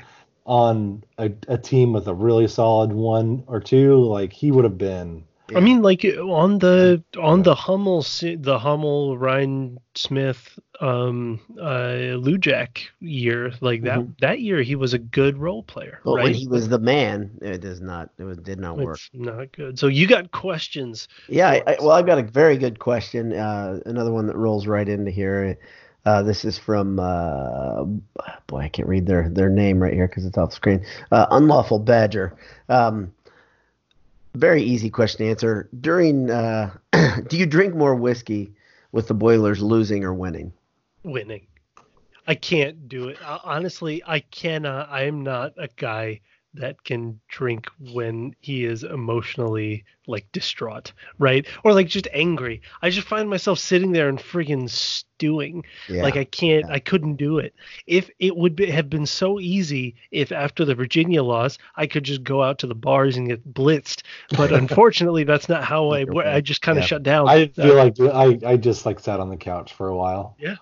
[0.47, 4.79] on a, a team with a really solid one or two, like he would have
[4.79, 5.25] been.
[5.55, 12.79] I mean, like on the on the Hummel the Hummel Ryan Smith um uh Lujak
[13.01, 14.19] year, like that Mhm.
[14.21, 16.25] that year he was a good role player, but right?
[16.25, 18.11] when he was the man, it does not.
[18.19, 18.97] It was, did not work.
[18.97, 19.79] it's not good.
[19.79, 21.07] So you got questions.
[21.29, 23.33] Yeah, I, I, well, I've got a very good question.
[23.33, 25.59] Uh, another one that rolls right into here.
[26.05, 27.85] Uh, this is from uh,
[28.47, 30.85] boy, I can't read their their name right here because it's off screen.
[31.11, 32.37] Uh, Unlawful Badger.
[32.69, 33.13] Um,
[34.37, 35.69] very easy question to answer.
[35.81, 36.77] During, uh,
[37.29, 38.53] do you drink more whiskey
[38.93, 40.53] with the Boilers losing or winning?
[41.03, 41.47] winning.
[42.27, 43.19] I can't do it.
[43.23, 44.89] Honestly, I cannot.
[44.91, 46.21] I am not a guy
[46.57, 51.47] that can drink when he is emotionally like distraught, right?
[51.65, 52.63] Or like just angry.
[52.83, 55.65] I just find myself sitting there and friggin' stewing.
[55.89, 56.03] Yeah.
[56.03, 56.67] Like I can't.
[56.69, 56.75] yeah.
[56.75, 57.55] I couldn't do it.
[57.87, 62.05] If it would be, have been so easy if after the Virginia loss I could
[62.05, 64.03] just go out to the bars and get blitzed,
[64.37, 66.07] but unfortunately that's not how I.
[66.25, 66.89] I just kind of Yeah.
[66.89, 67.29] shut down.
[67.29, 67.75] I didn't Uh, feel
[68.09, 70.37] like I I just like sat on the couch for a while.
[70.39, 70.57] Yeah.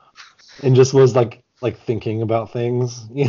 [0.63, 3.27] And just was like like thinking about things, you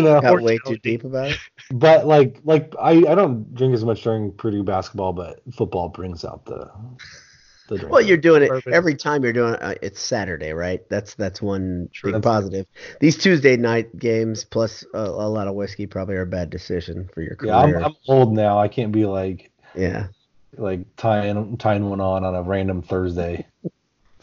[0.00, 0.20] know.
[0.20, 1.38] got way too deep about it.
[1.72, 6.24] But like like I I don't drink as much during Purdue basketball, but football brings
[6.24, 6.70] out the
[7.68, 7.92] the drink.
[7.92, 8.74] Well, you're doing it Perfect.
[8.74, 9.62] every time you're doing it.
[9.62, 10.88] Uh, it's Saturday, right?
[10.88, 12.12] That's that's one True.
[12.12, 12.66] big That's- positive.
[13.00, 17.10] These Tuesday night games plus a, a lot of whiskey probably are a bad decision
[17.12, 17.52] for your career.
[17.52, 17.84] yeah, I'm, career.
[17.84, 18.56] I'm old now.
[18.58, 20.06] I can't be like yeah.
[20.56, 23.46] like tying tying one on on a random Thursday.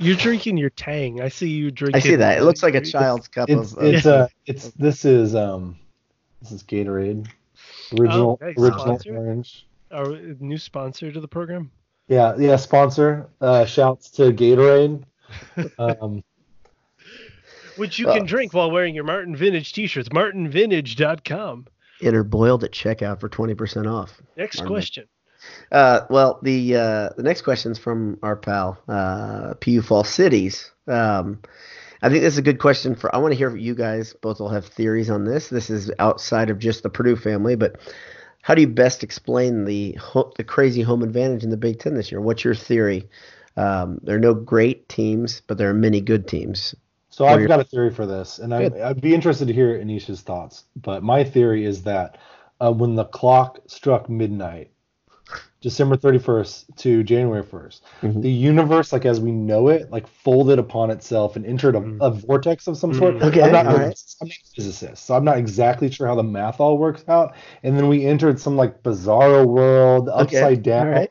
[0.01, 1.21] You're drinking your Tang.
[1.21, 1.97] I see you drinking.
[1.97, 2.37] I see that.
[2.39, 3.77] It looks like a child's cup It's of.
[3.77, 5.77] of it's uh it's this is um
[6.41, 7.27] this is Gatorade
[7.99, 9.15] original okay, original sponsor.
[9.17, 9.67] orange.
[9.91, 11.69] Our new sponsor to the program.
[12.07, 13.29] Yeah, yeah, sponsor.
[13.39, 15.03] Uh shouts to Gatorade.
[15.79, 16.23] Um
[17.77, 20.09] Which you Uh, can drink while wearing your Martin Vintage t-shirts.
[20.09, 21.67] MartinVintage.com.
[22.01, 24.21] enter Boiled at checkout for twenty percent off.
[24.35, 24.73] Next Martin.
[24.73, 25.05] question.
[25.71, 30.71] Uh, well, the uh, the next question is from our pal uh, PU Fall Cities.
[30.87, 31.39] Um,
[32.01, 33.13] I think this is a good question for.
[33.13, 34.13] I want to hear you guys.
[34.13, 35.49] Both will have theories on this.
[35.49, 37.79] This is outside of just the Purdue family, but
[38.41, 39.97] how do you best explain the
[40.37, 42.21] the crazy home advantage in the Big Ten this year?
[42.21, 43.07] What's your theory
[43.55, 46.73] Um, there are no great teams, but there are many good teams.
[47.09, 50.21] So I've got a theory for this, and I, I'd be interested to hear Anish's
[50.21, 50.63] thoughts.
[50.75, 52.17] But my theory is that
[52.61, 54.71] uh, when the clock struck midnight,
[55.61, 58.21] December 31st to January 1st, Mhm.
[58.23, 61.97] the universe, like as we know it, like folded upon itself and entered a, Mm.
[62.01, 63.15] a vortex of some sort.
[63.17, 63.23] Mm.
[63.23, 63.95] Okay, I'm not, all right.
[64.21, 67.35] I'm a physicist, so I'm not exactly sure how the math all works out.
[67.63, 70.87] And then we entered some like bizarro world, Okay, upside down.
[70.87, 71.09] all right.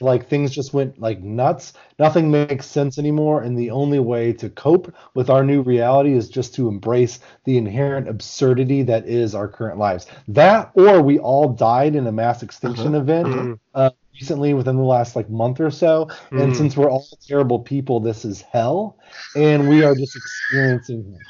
[0.00, 1.72] Like things just went like nuts.
[1.98, 3.42] Nothing makes sense anymore.
[3.42, 7.56] And the only way to cope with our new reality is just to embrace the
[7.58, 10.06] inherent absurdity that is our current lives.
[10.28, 13.58] That, or we all died in a mass extinction Uh-huh, event Mhm.
[13.74, 16.08] uh, recently within the last like month or so.
[16.36, 16.56] And Mhm.
[16.56, 18.98] since we're all terrible people, this is hell,
[19.34, 21.26] and we are just experiencing it.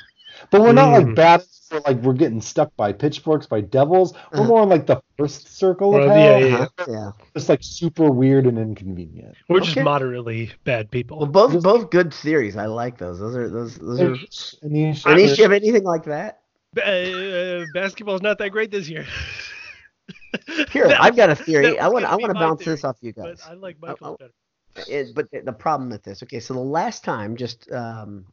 [0.50, 1.14] But we're not like Mm.
[1.14, 1.42] bad.
[1.70, 4.12] We're like we're getting stuck by pitchforks, by devils.
[4.32, 4.48] We're Uh-huh.
[4.48, 6.16] more in like the first circle of hell.
[6.40, 6.56] yeah, yeah.
[6.78, 7.10] Uh-huh, yeah.
[7.34, 9.34] Just like super weird and inconvenient.
[9.48, 11.18] We're just moderately bad people.
[11.18, 12.56] Well, both both good theories.
[12.56, 13.18] I like those.
[13.18, 14.10] Those are those those are.
[14.14, 16.40] Anish, Anish, you have anything like that?
[16.84, 19.06] uh, basketball's not that great this year.
[20.70, 21.78] Here, That- I've got a theory.
[21.78, 23.42] I want I want to bounce theory, this off you But guys.
[23.48, 24.30] I like I- I- better.
[24.88, 28.26] It, but the problem with this, okay, so the last time, just um,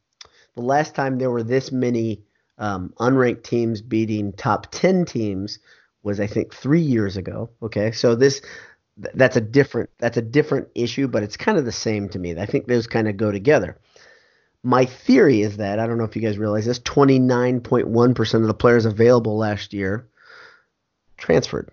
[0.56, 2.22] the last time there were this many
[2.58, 5.60] um, unranked teams beating top ten teams
[6.04, 7.50] was I think three years ago.
[7.62, 8.42] Okay, so this
[9.02, 12.20] th- that's a different that's a different issue, but it's kind of the same to
[12.20, 12.38] me.
[12.38, 13.78] I think those kind of go together.
[14.63, 17.88] My theory is that I don't know if you guys realize this: twenty nine point
[17.88, 20.08] one percent of the players available last year
[21.18, 21.72] transferred.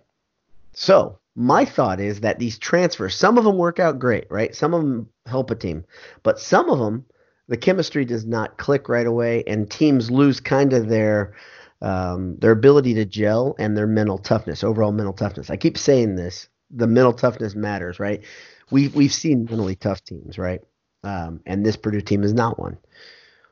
[0.73, 4.55] So my thought is that these transfers, some of them work out great, right?
[4.55, 5.85] Some of them help a team,
[6.23, 7.07] but some of them,
[7.51, 11.35] the chemistry does not click right away, and teams lose kind of their
[11.83, 15.51] um, their ability to gel and their mental toughness, overall mental toughness.
[15.51, 18.23] I keep saying this: the mental toughness matters, right?
[18.71, 20.61] We we've seen mentally tough teams, right?
[21.03, 22.79] Um, and this Purdue team is not one.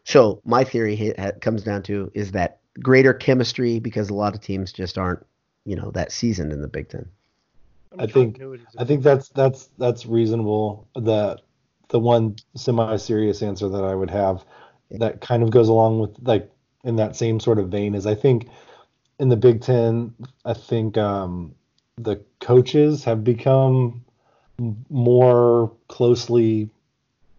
[0.05, 4.41] So my theory ha- comes down to is that greater chemistry because a lot of
[4.41, 5.27] teams just aren't,
[5.65, 7.09] you know, that seasoned in the Big Ten.
[7.99, 8.41] I think-
[8.79, 10.87] I think that's that's that's reasonable.
[10.95, 11.39] The
[11.89, 14.45] the one semi-serious answer that I would have
[14.91, 16.51] that kind of goes along with like
[16.85, 18.49] in that same sort of vein is I think
[19.19, 21.55] in the Big Ten, I think um,
[21.97, 24.05] the coaches have become
[24.89, 26.71] more closely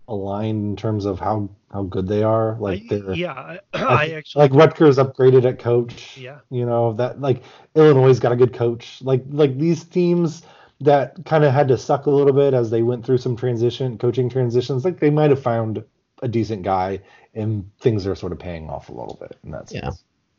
[0.08, 2.58] aligned in terms of how how good they are.
[2.60, 6.18] Like they're yeah, I, I I actually like Rutgers upgraded at coach.
[6.18, 6.40] Yeah.
[6.50, 7.44] You know, that like
[7.76, 9.02] Illinois got a good coach.
[9.02, 10.44] Like like these teams
[10.82, 13.98] that kind of had to suck a little bit as they went through some transition
[13.98, 15.84] coaching transitions, like they might have found
[16.22, 17.00] a decent guy
[17.34, 19.84] and things are sort of paying off a little bit in that sense.
[19.84, 19.92] Yeah.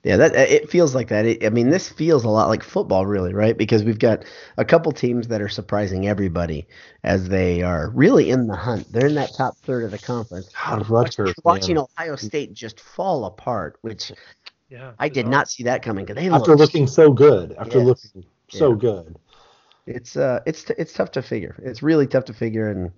[0.02, 1.26] Yeah, that uh, it feels like that.
[1.26, 3.54] It, I mean, this feels a lot like football, really, right?
[3.54, 4.24] Because we've got
[4.56, 6.66] a couple teams that are surprising everybody
[7.04, 8.90] as they are really in the hunt.
[8.90, 10.48] They're in that top third of the conference.
[10.64, 11.84] God, Rutgers, Watching man.
[11.98, 14.10] Ohio State just fall apart, which
[14.70, 14.92] yeah.
[14.98, 16.06] I did not see that coming.
[16.06, 17.86] 'cause they After looked- looking so good, after Yes.
[17.86, 18.76] looking so Yeah.
[18.78, 19.16] good.
[19.86, 21.56] It's uh, it's t- it's tough to figure.
[21.62, 22.92] It's really tough to figure, and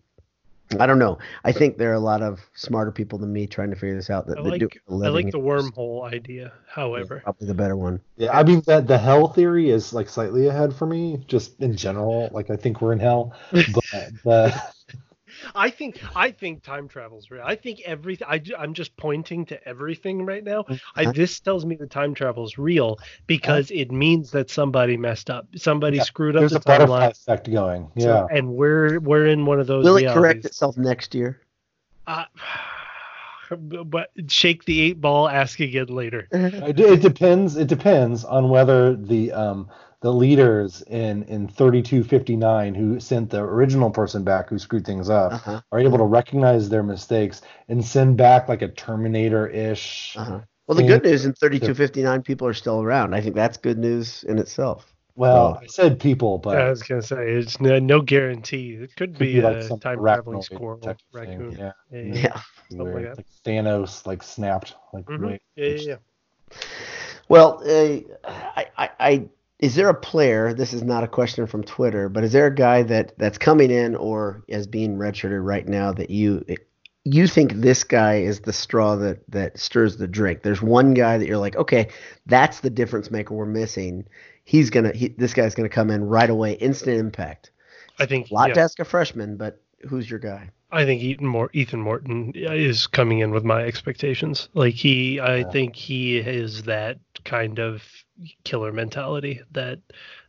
[0.80, 1.18] I don't know.
[1.44, 4.10] I think there are a lot of smarter people than me trying to figure this
[4.10, 4.26] out.
[4.26, 5.26] That, I that do like it for a I living.
[5.26, 6.52] like the wormhole idea.
[6.66, 8.00] However, Probably the better one.
[8.16, 11.76] Yeah, I mean that the hell theory is like slightly ahead for me, just in
[11.76, 12.30] general.
[12.32, 14.62] Like I think we're in hell, but the
[15.54, 17.42] I think I think time travel's real.
[17.44, 18.26] I think everything.
[18.30, 20.64] I, I'm just pointing to everything right now.
[20.96, 25.46] I, this tells me the time travel's real because it means that somebody messed up.
[25.56, 27.10] Somebody Yeah, screwed up there's the a butterfly timeline.
[27.10, 27.90] effect going.
[27.98, 28.36] So- Yeah.
[28.36, 29.84] and we're we're in one of those.
[29.84, 30.44] Will it correct realities.
[30.46, 31.40] itself next year?
[32.06, 32.24] Uh,
[33.84, 35.28] but shake the eight ball.
[35.28, 36.26] Ask again later.
[36.32, 37.56] It, it depends.
[37.56, 39.68] It depends on whether the um
[40.02, 45.32] the leaders in in 3259 who sent the original person back who screwed things up
[45.32, 45.60] Uh-huh.
[45.70, 50.16] are able to recognize their mistakes and send back like a Terminator ish.
[50.18, 50.40] Uh-huh.
[50.66, 53.14] Well, the good news in 3259 people are still around.
[53.14, 54.92] I think that's good news in itself.
[55.14, 58.74] Well, I said people, but I was gonna say it's no, no guarantee.
[58.74, 61.38] It could, could be, be like a some time traveling squirrel, type of thing.
[61.40, 61.56] raccoon.
[61.58, 62.40] Yeah, Yeah, yeah, Yeah.
[62.78, 63.16] Like where that.
[63.18, 65.26] like Thanos like snapped like Mhm.
[65.26, 65.42] wait.
[65.56, 65.96] yeah, yeah,
[66.50, 66.56] yeah.
[67.28, 68.00] Well, uh,
[68.56, 69.28] I, I, I,
[69.62, 70.52] is there a player?
[70.52, 73.70] This is not a question from Twitter, but is there a guy that that's coming
[73.70, 76.44] in or is being redshirted right now that you
[77.04, 80.42] you think this guy is the straw that that stirs the drink?
[80.42, 81.88] There's one guy that you're like, okay,
[82.26, 84.04] that's the difference maker we're missing.
[84.44, 87.52] He's gonna, he, this guy's gonna come in right away, instant impact.
[88.00, 88.54] I think A lot yeah.
[88.54, 90.50] to ask a freshman, but who's your guy?
[90.72, 94.48] I think Ethan Mor- Ethan Morton is coming in with my expectations.
[94.54, 95.50] Like he, I Yeah.
[95.50, 97.82] think he is that kind of
[98.44, 99.78] killer mentality that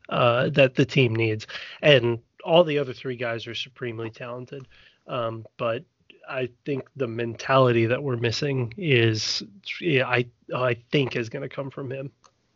[0.10, 1.48] uh, that the team needs,
[1.82, 4.68] and all the other three guys are supremely talented.
[5.08, 5.84] Um, but
[6.30, 9.44] I think the mentality that we're missing is,
[9.80, 10.26] yeah, I
[10.56, 12.12] I think is going to come from him.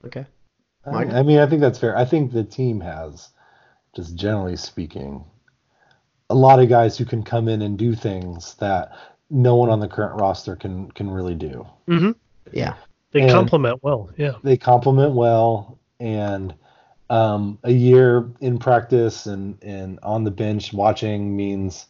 [0.05, 0.25] Okay.
[0.85, 1.97] I, I mean, I think that's fair.
[1.97, 3.29] I think the team has,
[3.93, 5.25] just generally speaking,
[6.29, 8.91] a lot of guys who can come in and do things that
[9.29, 11.67] no one on the current roster can can really do.
[11.87, 12.11] Mm-hmm.
[12.53, 12.75] Yeah.
[13.11, 14.09] They complement well.
[14.17, 14.33] Yeah.
[14.43, 16.53] They complement well, and
[17.09, 21.87] um, a year in practice and and on the bench watching means,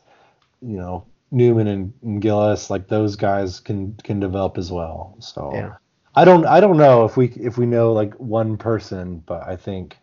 [0.62, 5.16] you know, Newman and, and Gillis like those guys can can develop as well.
[5.20, 5.76] So Yeah.
[6.16, 9.56] I don't I don't know if we if we know like one person, but I
[9.56, 9.98] think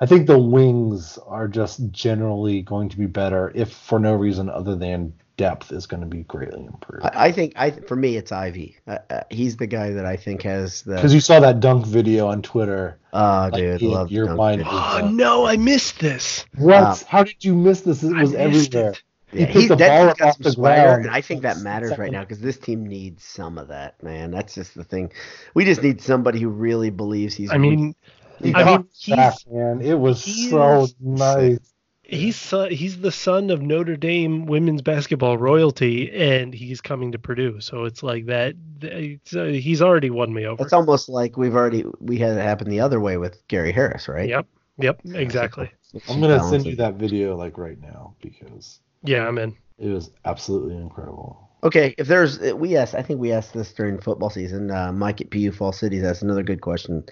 [0.00, 4.48] I think the wings are just generally going to be better if for no reason
[4.50, 7.04] other than depth is going to be greatly improved.
[7.04, 8.76] I, I think I for me it's Ivy.
[8.86, 11.86] Uh, uh, he's the guy that I think has the Because you saw that dunk
[11.86, 12.98] video on Twitter.
[13.12, 16.44] Oh, like, dude, you- love your dunk mind Oh no, I missed this.
[16.56, 16.82] What?
[16.82, 16.96] Wow.
[17.08, 18.02] How did you miss this?
[18.02, 18.90] It was everywhere.
[18.92, 19.02] it.
[19.32, 21.06] He Yeah, picked he's the ball got off some the swagger, ground.
[21.06, 24.30] and I think that matters right now because this team needs some of that, man.
[24.30, 25.12] That's just the thing.
[25.52, 27.50] We just need somebody who really believes he's.
[27.50, 27.94] I mean,
[28.40, 29.80] He I mean, he's- back, man.
[29.82, 31.58] It was so nice.
[32.06, 37.18] He's son, he's the son of Notre Dame women's basketball royalty, and he's coming to
[37.18, 37.60] Purdue.
[37.60, 38.54] So it's like that.
[38.80, 40.62] it's, uh, he's already won me over.
[40.62, 44.08] it's almost like we've already we had it happen the other way with Gary Harris,
[44.08, 44.28] right?
[44.28, 44.46] Yep.
[44.78, 45.00] Yep.
[45.14, 45.70] Exactly.
[46.08, 49.56] I'm gonna send you that video like right now because Yeah, I'm in.
[49.78, 51.42] it was absolutely incredible.
[51.64, 54.70] Okay, if there's we asked, I think we asked this during football season.
[54.70, 57.02] Uh, Mike at PU Fall Cities asked another good question,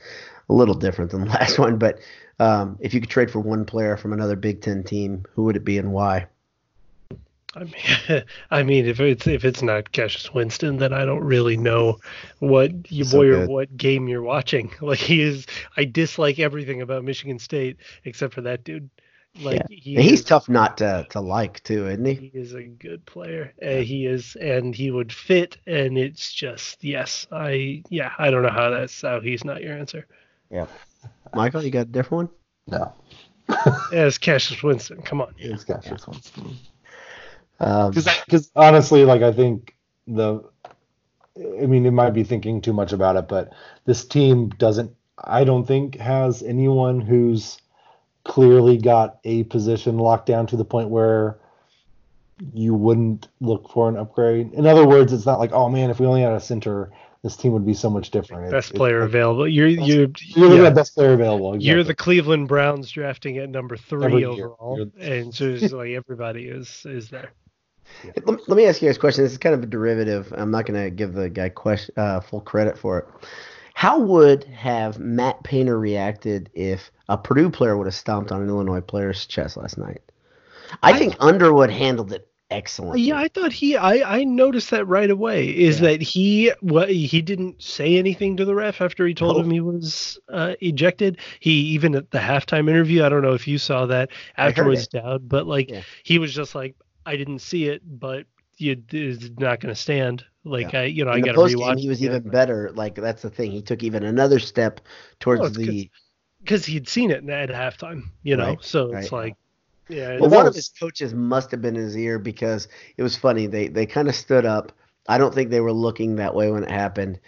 [0.48, 1.98] a little different than the last one, but
[2.38, 5.56] um, if you could trade for one player from another Big Ten team, who would
[5.56, 6.26] it be and why?
[7.56, 11.56] I mean, I mean, if it's if it's not Cassius Winston, then I don't really
[11.56, 11.98] know
[12.40, 14.72] what you So boy or what game you're watching.
[14.80, 18.90] Like he is, I dislike everything about Michigan State except for that dude.
[19.40, 22.14] Like he he's is- tough not to, to like too, isn't he?
[22.14, 23.52] He is a good player.
[23.62, 25.56] Uh, he is, and he would fit.
[25.66, 29.76] And it's just yes, I yeah, I don't know how that's how he's not your
[29.76, 30.06] answer.
[31.34, 32.30] Michael, you got a different
[32.68, 32.80] one?
[32.80, 32.92] No,
[33.92, 35.34] As Cassius Winston, come on.
[35.38, 36.20] it's got this one.
[37.60, 39.74] Um, Because honestly, like I think
[40.06, 40.40] the,
[41.36, 43.52] I mean, it might be thinking too much about it, but
[43.84, 44.92] this team doesn't.
[45.18, 47.58] I don't think has anyone who's
[48.24, 51.38] clearly got a position locked down to the point where
[52.52, 54.52] you wouldn't look for an upgrade.
[54.54, 56.90] In other words, it's not like, oh man, if we only had a center,
[57.24, 58.50] this team would be so much different.
[58.50, 59.48] Best it's player like, available.
[59.48, 60.68] You're you're You're yeah.
[60.68, 61.60] the best player available.
[61.60, 61.94] You're the.
[61.94, 66.82] Cleveland Browns drafting at number three Every overall, You're- and so it's like everybody is
[66.84, 67.32] is there.
[68.04, 69.24] let, me- let me ask you guys a question.
[69.24, 70.34] This is kind of a derivative.
[70.36, 73.06] I'm not going to give the guy question, uh, full credit for it.
[73.72, 78.48] How would have Matt Painter reacted if a Purdue player would have stomped on an
[78.50, 80.02] Illinois player's chest last night?
[80.82, 83.02] I, I- think Underwood handled it excellently.
[83.02, 83.76] Yeah, I thought he.
[83.76, 85.48] I I noticed that right away.
[85.48, 85.88] Is Yeah.
[85.88, 86.52] that he?
[86.60, 89.42] What he didn't say anything to the ref after he told No.
[89.42, 91.18] him he was uh, ejected.
[91.40, 93.04] He even at the halftime interview.
[93.04, 94.90] I don't know if you saw that I afterwards, it.
[94.92, 95.82] Dowd, but like Yeah.
[96.02, 96.76] he was just like,
[97.06, 98.26] I didn't see it, but
[98.56, 100.24] you is not going to stand.
[100.44, 101.78] Like I, you know, I In the got to rewatch.
[101.78, 102.70] he was even better.
[102.74, 103.50] Like that's the thing.
[103.50, 104.80] He took even another step
[105.18, 105.90] towards Oh, the.
[106.40, 108.02] because he'd seen it at halftime.
[108.22, 109.12] You know, Right, so it's right.
[109.12, 109.34] like,
[109.88, 113.46] yeah, one of his coaches must have been in his ear because it was funny.
[113.46, 114.72] They they kind of stood up.
[115.08, 117.20] I don't think they were looking that way when it happened.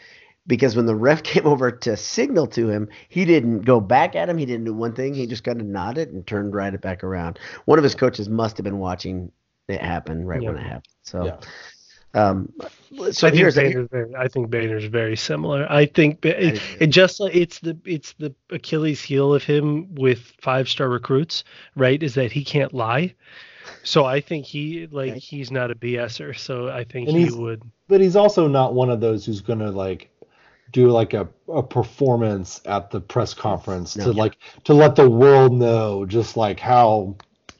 [0.47, 4.29] Because when the ref came over to signal to him, he didn't go back at
[4.29, 4.39] him.
[4.39, 5.15] He didn't do one thing.
[5.15, 7.39] He just kind of nodded and turned right back around.
[7.67, 9.33] One of his coaches must have been watching
[9.69, 10.85] it happen right when it happened.
[11.03, 11.37] So, Yeah.
[12.17, 12.53] Um,
[13.13, 15.67] so I think here's Bader's very, I think Bader's very similar.
[15.71, 19.43] I think Ba- I it, it just like it's the it's the Achilles heel of
[19.45, 21.45] him with five star recruits,
[21.75, 22.03] right?
[22.03, 23.15] Is that he can't lie.
[23.83, 25.19] So I think he like Okay.
[25.19, 26.37] he's not a BSer.
[26.39, 27.63] So I think And he would.
[27.89, 30.09] but he's also not one of those who's gonna like
[30.73, 34.05] do like a, a performance at the press conference No.
[34.07, 37.17] to like to let the world know just like how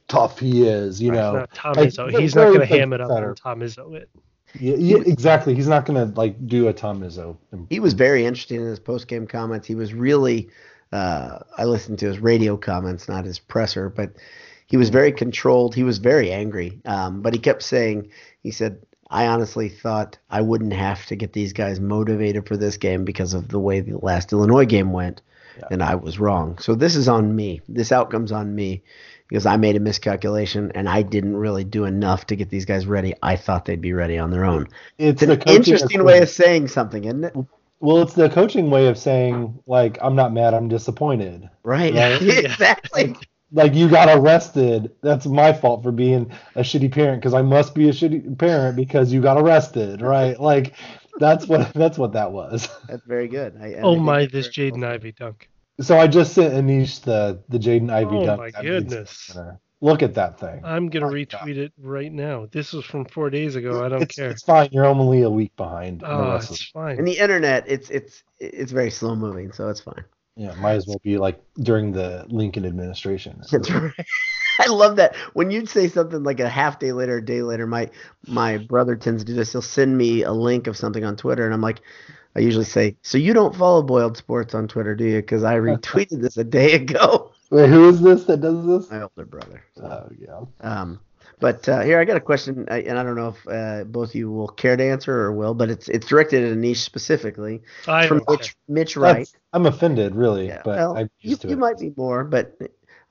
[0.07, 2.09] tough he is you Right, know not Tom like, Izzo.
[2.19, 3.29] He's not going to ham it up setter.
[3.29, 3.93] on Tom Izzo.
[3.95, 4.09] It.
[4.59, 7.37] Yeah, yeah, exactly he's not gonna like do a Tom Izzo
[7.69, 9.67] he was very interesting in his post game comments.
[9.67, 10.49] He was really,
[10.91, 14.11] uh, I listened to his radio comments, not his presser, but
[14.67, 15.75] he was very controlled.
[15.75, 16.79] He was very angry.
[16.85, 18.09] Um, but he kept saying,
[18.41, 18.79] he said,
[19.09, 23.33] I honestly thought I wouldn't have to get these guys motivated for this game because
[23.33, 25.21] of the way the last Illinois game went.
[25.57, 25.67] Yeah.
[25.71, 26.57] And I was wrong.
[26.59, 27.61] So this is on me.
[27.67, 28.83] This outcome's on me
[29.27, 32.85] because I made a miscalculation and I didn't really do enough to get these guys
[32.85, 33.13] ready.
[33.21, 34.67] I thought they'd be ready on their own.
[34.97, 37.35] it's It's an interesting way of saying something, isn't it?
[37.79, 41.93] well it's the coaching way of saying like I'm not mad I'm disappointed Right.
[41.93, 42.21] Right.
[42.21, 43.15] exactly.
[43.51, 44.91] like you got arrested.
[45.01, 48.75] That's my fault for being a shitty parent because I must be a shitty parent
[48.75, 50.39] because you got arrested, right?
[50.39, 50.73] Like
[51.19, 52.69] that's what that's what that was.
[52.87, 53.57] That's very good.
[53.61, 55.49] I, oh my, this Jaden Ivey dunk.
[55.79, 58.39] So I just sent Anish the the Jaden Ivey oh dunk.
[58.39, 59.37] my goodness!
[59.79, 60.61] Look at that thing.
[60.63, 61.49] I'm gonna retweet God.
[61.49, 62.47] it right now.
[62.51, 63.85] This was from four days ago.
[63.85, 64.31] I don't it's, care.
[64.31, 64.69] It's fine.
[64.71, 66.03] You're only a week behind.
[66.03, 66.97] Oh, it's fine.
[66.97, 70.03] In the internet, it's it's it's very slow moving, so it's fine.
[70.35, 73.41] Yeah, might as well be like during the Lincoln administration.
[73.51, 73.93] That's right.
[74.59, 77.67] I love that when you'd say something like a half day later, a day later.
[77.67, 77.91] My
[78.25, 79.51] my brother tends to do this.
[79.51, 81.81] He'll send me a link of something on Twitter, and I'm like,
[82.37, 85.55] I usually say, "So you don't follow Boiled Sports on Twitter, do you?" Because I
[85.57, 87.31] retweeted this a day ago.
[87.49, 88.91] Wait, who is this that does this?
[88.91, 89.63] My older brother.
[89.75, 89.83] So.
[89.83, 90.41] Oh yeah.
[90.61, 90.99] Um,
[91.39, 94.15] but uh, here I got a question, and I don't know if uh, both of
[94.15, 97.61] you will care to answer or will, but it's it's directed at Anish specifically.
[97.87, 99.17] I from Mitch, Mitch Wright.
[99.17, 102.23] That's, I'm offended, really, Yeah, but well, I'm you, used to you might be more,
[102.23, 102.57] but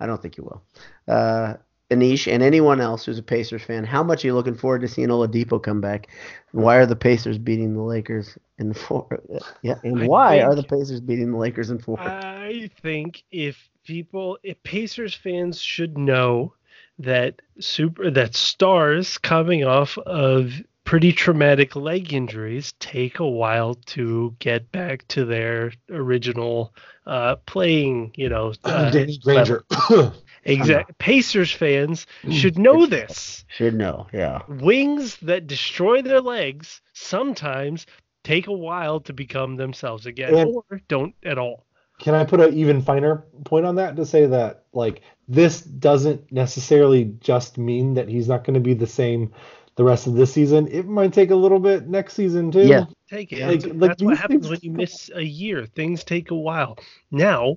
[0.00, 0.62] I don't think you will.
[1.06, 1.54] Uh,
[1.90, 4.88] Anish and anyone else who's a Pacers fan, how much are you looking forward to
[4.88, 6.08] seeing Oladipo come back?
[6.52, 9.22] Why are the Pacers beating the Lakers in four?
[9.62, 12.00] Yeah, and why think- are the Pacers beating the Lakers in four?
[12.00, 16.54] I think if people, if Pacers fans should know
[16.98, 24.34] that super that stars coming off of pretty traumatic leg injuries take a while to
[24.38, 26.72] get back to their original
[27.06, 29.64] uh, playing, you know, uh, Danny Granger.
[30.52, 33.44] exact Pacers fans should know this.
[33.48, 34.42] Should know, yeah.
[34.48, 37.86] Wings that destroy their legs sometimes
[38.24, 41.64] take a while to become themselves again, And- or don't at all.
[41.98, 46.30] Can I put an even finer point on that to say that like this doesn't
[46.30, 49.32] necessarily just mean that he's not going to be the same
[49.76, 50.68] the rest of this season.
[50.68, 52.66] It might take a little bit next season too.
[52.66, 52.84] Yeah.
[53.08, 53.38] Take it.
[53.38, 53.50] Yeah.
[53.50, 55.64] That's, Like- like that's what happens when you miss a year.
[55.66, 56.78] Things take a while.
[57.10, 57.56] Now,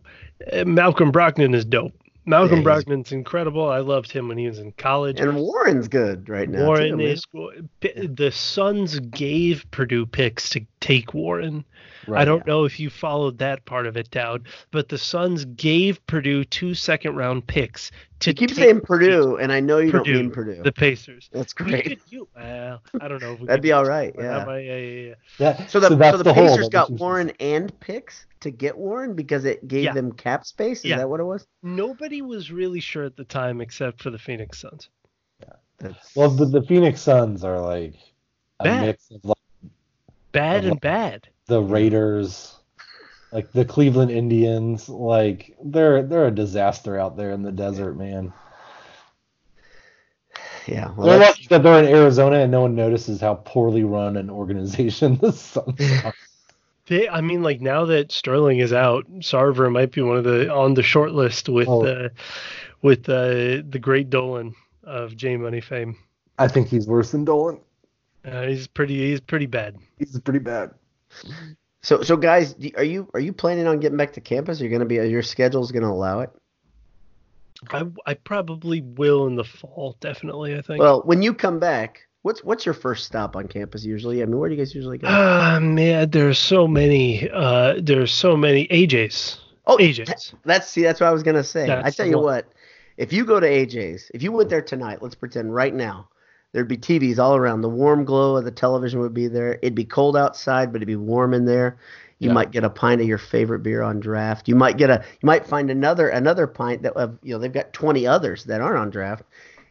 [0.53, 1.93] uh, Malcolm Brogdon is dope.
[2.29, 3.67] Malcolm Yeah, Brogdon's incredible.
[3.67, 5.19] I loved him when he was in college.
[5.19, 6.67] And Warren's good right now.
[6.67, 7.25] Warren too, is
[7.79, 11.65] P- the Suns gave Purdue picks to take Warren.
[12.09, 12.21] Right.
[12.21, 16.05] I don't know if you followed that part of it, Dowd, but the Suns gave
[16.07, 17.91] Purdue two second round picks
[18.21, 20.63] to You keep take saying Purdue, and I know you Purdue, don't mean Purdue.
[20.63, 21.29] the Pacers.
[21.31, 21.83] That's We great.
[21.85, 23.33] could- you, well, I don't know.
[23.33, 24.13] If we That'd be all right.
[24.15, 24.45] all something right, like that, yeah.
[24.45, 25.13] but yeah, yeah, yeah.
[25.57, 28.51] That, So the so, that's the, whole Pacers of got the- Warren and picks to
[28.51, 29.93] get Warren because it gave Yeah.
[29.93, 30.79] them cap space.
[30.79, 30.97] Is Yeah.
[30.97, 31.45] that what it was?
[31.63, 34.89] Nobody was really sure at the time except for the Phoenix Suns.
[35.79, 37.93] That's Well, the, the Phoenix Suns are like
[38.59, 38.85] a Bad.
[38.85, 39.37] mix of like
[40.33, 41.29] Bad I and bad.
[41.49, 42.55] The Raiders,
[43.33, 44.87] like the Cleveland Indians.
[44.87, 48.31] Like they're they're a disaster out there in the desert, man.
[50.67, 50.91] yeah.
[50.95, 54.29] Well, They're lucky that they're in Arizona and no one notices how poorly run an
[54.29, 56.13] organization the Suns are.
[56.87, 60.51] They, I mean, like now that Sterling is out, Sarver might be one of the
[60.51, 61.85] on the short list with Oh.
[61.85, 62.09] uh,
[62.81, 65.97] with uh, the great Dolan of J Money fame.
[66.39, 67.59] I think he's worse than Dolan.
[68.25, 69.77] Uh, he's pretty he's pretty bad.
[69.97, 70.71] He's pretty bad.
[71.81, 74.59] So so guys, are you are you planning on getting back to campus?
[74.59, 74.99] You're you going to be?
[74.99, 76.29] Are your schedule's going to allow it?
[77.69, 80.55] I I probably will in the fall, definitely.
[80.55, 80.79] I think.
[80.79, 84.21] Well, when you come back, what's what's your first stop on campus usually?
[84.21, 85.07] I mean, where do you guys usually go?
[85.09, 87.29] Ah man, there's so many.
[87.29, 89.39] Uh, there's so many AJ's.
[89.67, 90.33] Oh, AJ's.
[90.45, 91.67] That's see, that's what I was gonna say.
[91.67, 92.25] That's I tell you one.
[92.25, 92.47] what,
[92.97, 96.09] if you go to AJ's, if you went there tonight, let's pretend right now,
[96.51, 97.61] there'd be TVs all around.
[97.61, 99.53] The warm glow of the television would be there.
[99.61, 101.77] It'd be cold outside, but it'd be warm in there.
[102.19, 102.33] You Yeah.
[102.33, 104.47] might get a pint of your favorite beer on draft.
[104.49, 107.53] You might get a, you might find another another pint that of you know they've
[107.53, 109.23] got twenty others that aren't on draft,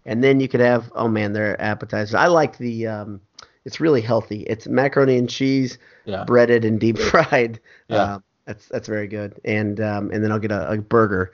[0.06, 2.14] and then you could have oh man, their appetizers.
[2.14, 3.20] I like the, um,
[3.66, 4.44] it's really healthy.
[4.44, 5.76] It's macaroni and cheese
[6.06, 6.24] Yeah.
[6.24, 7.60] breaded and deep fried.
[7.88, 8.14] Yeah.
[8.14, 9.38] Um, that's that's very good.
[9.44, 11.32] And um, and then I'll get a, a burger.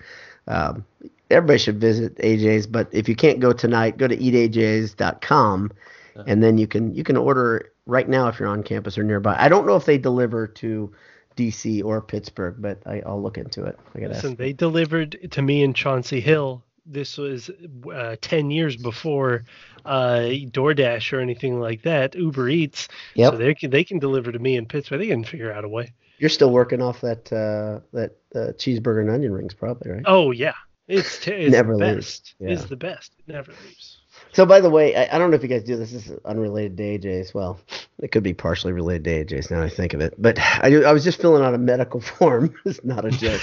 [0.49, 0.85] Um,
[1.31, 5.73] everybody should visit AJ's, but if you can't go tonight, go to eataj's.com,
[6.17, 6.23] Yeah.
[6.27, 9.37] and then you can you can order right now if you're on campus or nearby.
[9.39, 10.93] I don't know if they deliver to
[11.37, 13.79] DC or Pittsburgh, but I, I'll look into it.
[13.95, 14.39] Listen, ask.
[14.39, 16.63] they delivered to me in Chauncey Hill.
[16.87, 17.51] This was
[17.93, 19.45] uh, ten years before
[19.87, 20.21] uh,
[20.53, 22.15] DoorDash or anything like that.
[22.15, 22.89] Uber Eats.
[23.15, 23.33] Yep.
[23.33, 25.01] So they can they can deliver to me in Pittsburgh.
[25.01, 25.93] They can figure out a way.
[26.19, 30.03] You're still working off that uh, that uh, cheeseburger and onion rings, probably, right?
[30.07, 30.53] Oh yeah,
[30.89, 32.21] it's, t- it's Never the leaves.
[32.21, 32.35] best.
[32.39, 32.51] Yeah.
[32.51, 33.13] It's the best.
[33.19, 33.99] It never leaves.
[34.33, 35.93] So, by the way, I, I don't know if you guys do this.
[35.93, 37.35] This is unrelated to AJ's.
[37.35, 37.61] Well,
[38.01, 40.15] it could be partially related to AJ's now that I think of it.
[40.19, 42.55] But I, do- I was just filling out a medical form.
[42.65, 43.43] it's not a joke.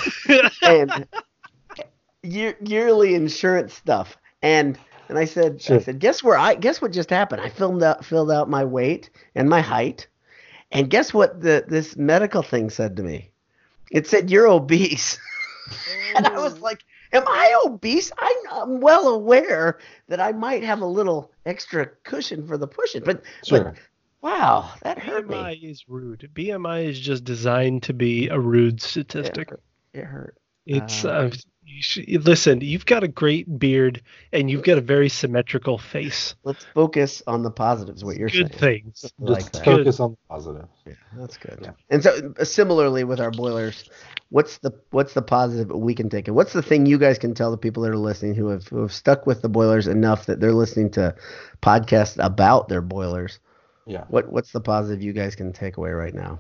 [0.62, 1.08] and
[2.24, 4.18] year, yearly insurance stuff.
[4.42, 4.78] And
[5.10, 7.42] and I said, I said, guess where I guess what just happened?
[7.42, 10.08] I filled out filled out my weight and my height,
[10.72, 13.32] and guess what the this medical thing said to me?
[13.92, 15.20] It said you're obese.
[16.16, 16.62] and I was oh.
[16.62, 16.84] like,
[17.14, 18.12] "Am I obese?
[18.18, 23.04] I'm, I'm well aware that I might have a little extra cushion for the pushing,
[23.04, 23.64] but Sure.
[23.64, 23.76] but
[24.22, 25.36] wow, that hurt me.
[25.36, 26.30] BMI is rude.
[26.34, 29.50] BMI is just designed to be a rude It statistic.
[29.50, 29.64] hurt.
[29.94, 30.38] It hurt.
[30.66, 31.32] It's Uh, uh,
[31.66, 32.60] you should, listen.
[32.62, 34.02] You've got a great beard
[34.34, 36.36] and you've got a very symmetrical face.
[36.44, 38.04] Let's focus on the positives.
[38.04, 38.48] What you're saying.
[38.50, 38.84] Good saying.
[38.84, 39.14] things.
[39.20, 40.68] Like Just focus on the positive.
[40.86, 41.60] Yeah, that's good.
[41.62, 41.72] Yeah.
[41.90, 43.90] And so uh, similarly with our boilers,
[44.32, 46.28] what's the what's the positive we can take?
[46.28, 48.68] And what's the thing you guys can tell the people that are listening who have
[48.68, 51.14] who have stuck with the boilers enough that they're listening to
[51.62, 53.40] podcasts about their boilers?
[53.86, 54.06] Yeah.
[54.10, 56.40] What what's the positive you guys can take away right now?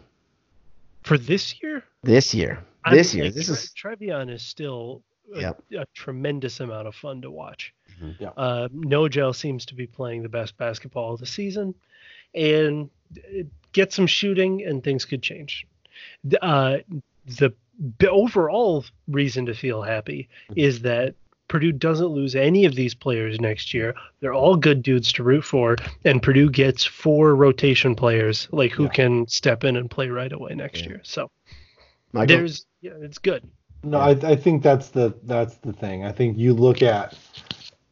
[1.04, 2.64] For this year, This year.
[2.84, 3.26] I This mean, year.
[3.32, 5.04] like, This Tre- is Trevion is still
[5.36, 5.64] a, Yep.
[5.80, 7.74] a tremendous amount of fun to watch.
[8.02, 8.16] Mhm.
[8.20, 8.30] Yeah.
[8.38, 11.74] Uh, Nojel seems to be playing the best basketball of the season,
[12.36, 12.90] and
[13.74, 15.66] get some shooting, and things could change.
[16.42, 16.78] Uh,
[17.38, 17.52] the
[17.98, 21.16] b- overall reason to feel happy is that
[21.48, 23.94] Purdue doesn't lose any of these players next year.
[24.22, 25.76] They're all good dudes to root for,
[26.06, 28.90] and Purdue gets four rotation players like who Yeah.
[28.92, 30.88] can step in and play right away next Yeah.
[30.90, 31.02] year.
[31.04, 31.30] So
[32.14, 32.38] Michael.
[32.38, 33.44] there's yeah, it's good.
[33.84, 36.06] No, I, I think that's the that's the thing.
[36.06, 37.18] I think you look at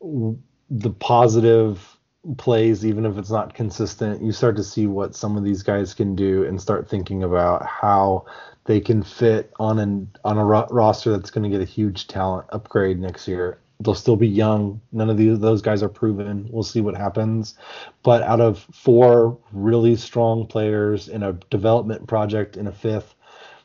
[0.01, 1.98] the positive
[2.37, 5.93] plays, even if it's not consistent, you start to see what some of these guys
[5.93, 8.25] can do, and start thinking about how
[8.65, 12.07] they can fit on an on a ro- roster that's going to get a huge
[12.07, 13.59] talent upgrade next year.
[13.79, 14.81] They'll still be young.
[14.91, 16.47] None of these those guys are proven.
[16.51, 17.55] We'll see what happens.
[18.03, 23.15] But out of four really strong players in a development project in a fifth,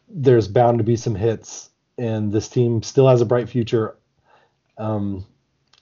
[0.08, 3.96] there's bound to be some hits, and this team still has a bright future.
[4.78, 5.26] Um,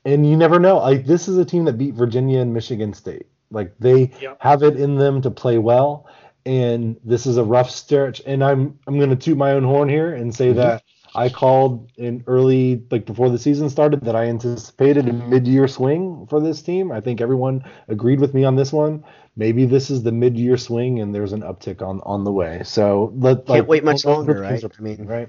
[0.05, 0.79] and you never know.
[0.79, 3.27] Like this is a team that beat Virginia and Michigan State.
[3.51, 4.37] Like they Yep.
[4.41, 6.07] have it in them to play well,
[6.47, 8.23] and this is a rough stretch.
[8.27, 10.59] And I'm I'm going to toot my own horn here and say mm-hmm.
[10.59, 10.83] that
[11.15, 16.27] I called in early, like before the season started, that I anticipated a mid-year swing
[16.29, 16.91] for this team.
[16.91, 19.05] I think everyone agreed with me on this one.
[19.37, 22.63] Maybe this is the mid-year swing, and there's an uptick on on the way.
[22.65, 24.63] So let Can't wait much longer, right?
[24.65, 25.29] are- I mean, right.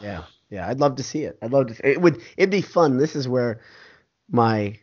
[0.00, 1.38] Yeah, yeah, I'd love to see it.
[1.42, 1.88] I'd love to.
[1.88, 2.20] It would.
[2.36, 2.96] It'd be fun.
[2.96, 3.60] This is where
[4.30, 4.78] my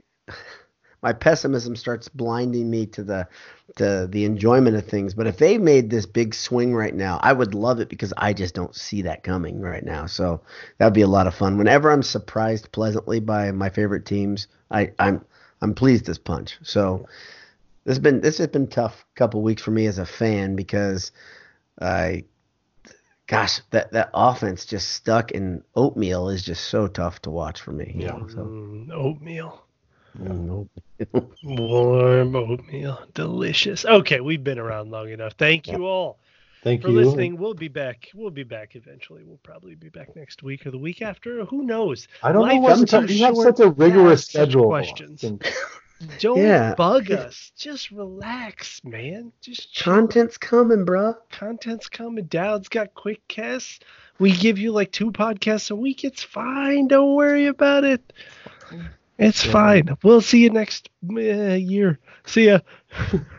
[1.01, 3.27] my pessimism starts blinding me to the
[3.75, 5.13] to the enjoyment of things.
[5.13, 8.33] But if they made this big swing right now, I would love it because I
[8.33, 10.05] just don't see that coming right now.
[10.07, 10.41] So
[10.77, 11.57] that'd be a lot of fun.
[11.57, 15.23] Whenever I'm surprised pleasantly by my favorite teams, I, I'm
[15.61, 16.57] I'm pleased as punch.
[16.63, 17.07] So
[17.83, 21.11] this has been this has been tough couple weeks for me as a fan because
[21.79, 22.25] I
[23.27, 27.71] gosh, that that offense just stuck in oatmeal is just so tough to watch for
[27.71, 27.93] me.
[27.95, 28.11] you Yeah.
[28.13, 29.63] know, so Mm, oatmeal.
[30.19, 30.67] mm,
[31.43, 32.99] Warm oatmeal.
[33.13, 33.85] Delicious.
[33.85, 35.33] Okay, we've been around long enough.
[35.37, 36.19] Thank you all
[36.63, 36.95] Thank for you.
[36.95, 37.37] listening.
[37.37, 38.09] We'll be back.
[38.15, 39.23] We'll be back eventually.
[39.23, 41.45] We'll probably be back next week or the week after.
[41.45, 42.07] Who knows?
[42.23, 44.51] I don't know Life why is sometimes too you have such a rigorous to ask
[44.51, 44.67] such schedule.
[44.67, 45.23] questions.
[46.19, 46.75] Don't Yeah.
[46.75, 47.51] bug us.
[47.57, 49.31] Just relax, man.
[49.41, 49.93] Just chill.
[49.93, 51.15] content's coming, bruh.
[51.31, 52.25] Content's coming.
[52.25, 53.79] Dowd's got quick casts.
[54.19, 56.03] We give you like two podcasts a week.
[56.03, 56.87] It's fine.
[56.87, 58.13] Don't worry about it.
[59.17, 59.51] It's Yeah.
[59.51, 59.97] fine.
[60.03, 61.99] We'll see you next uh, year.
[62.25, 62.59] See ya.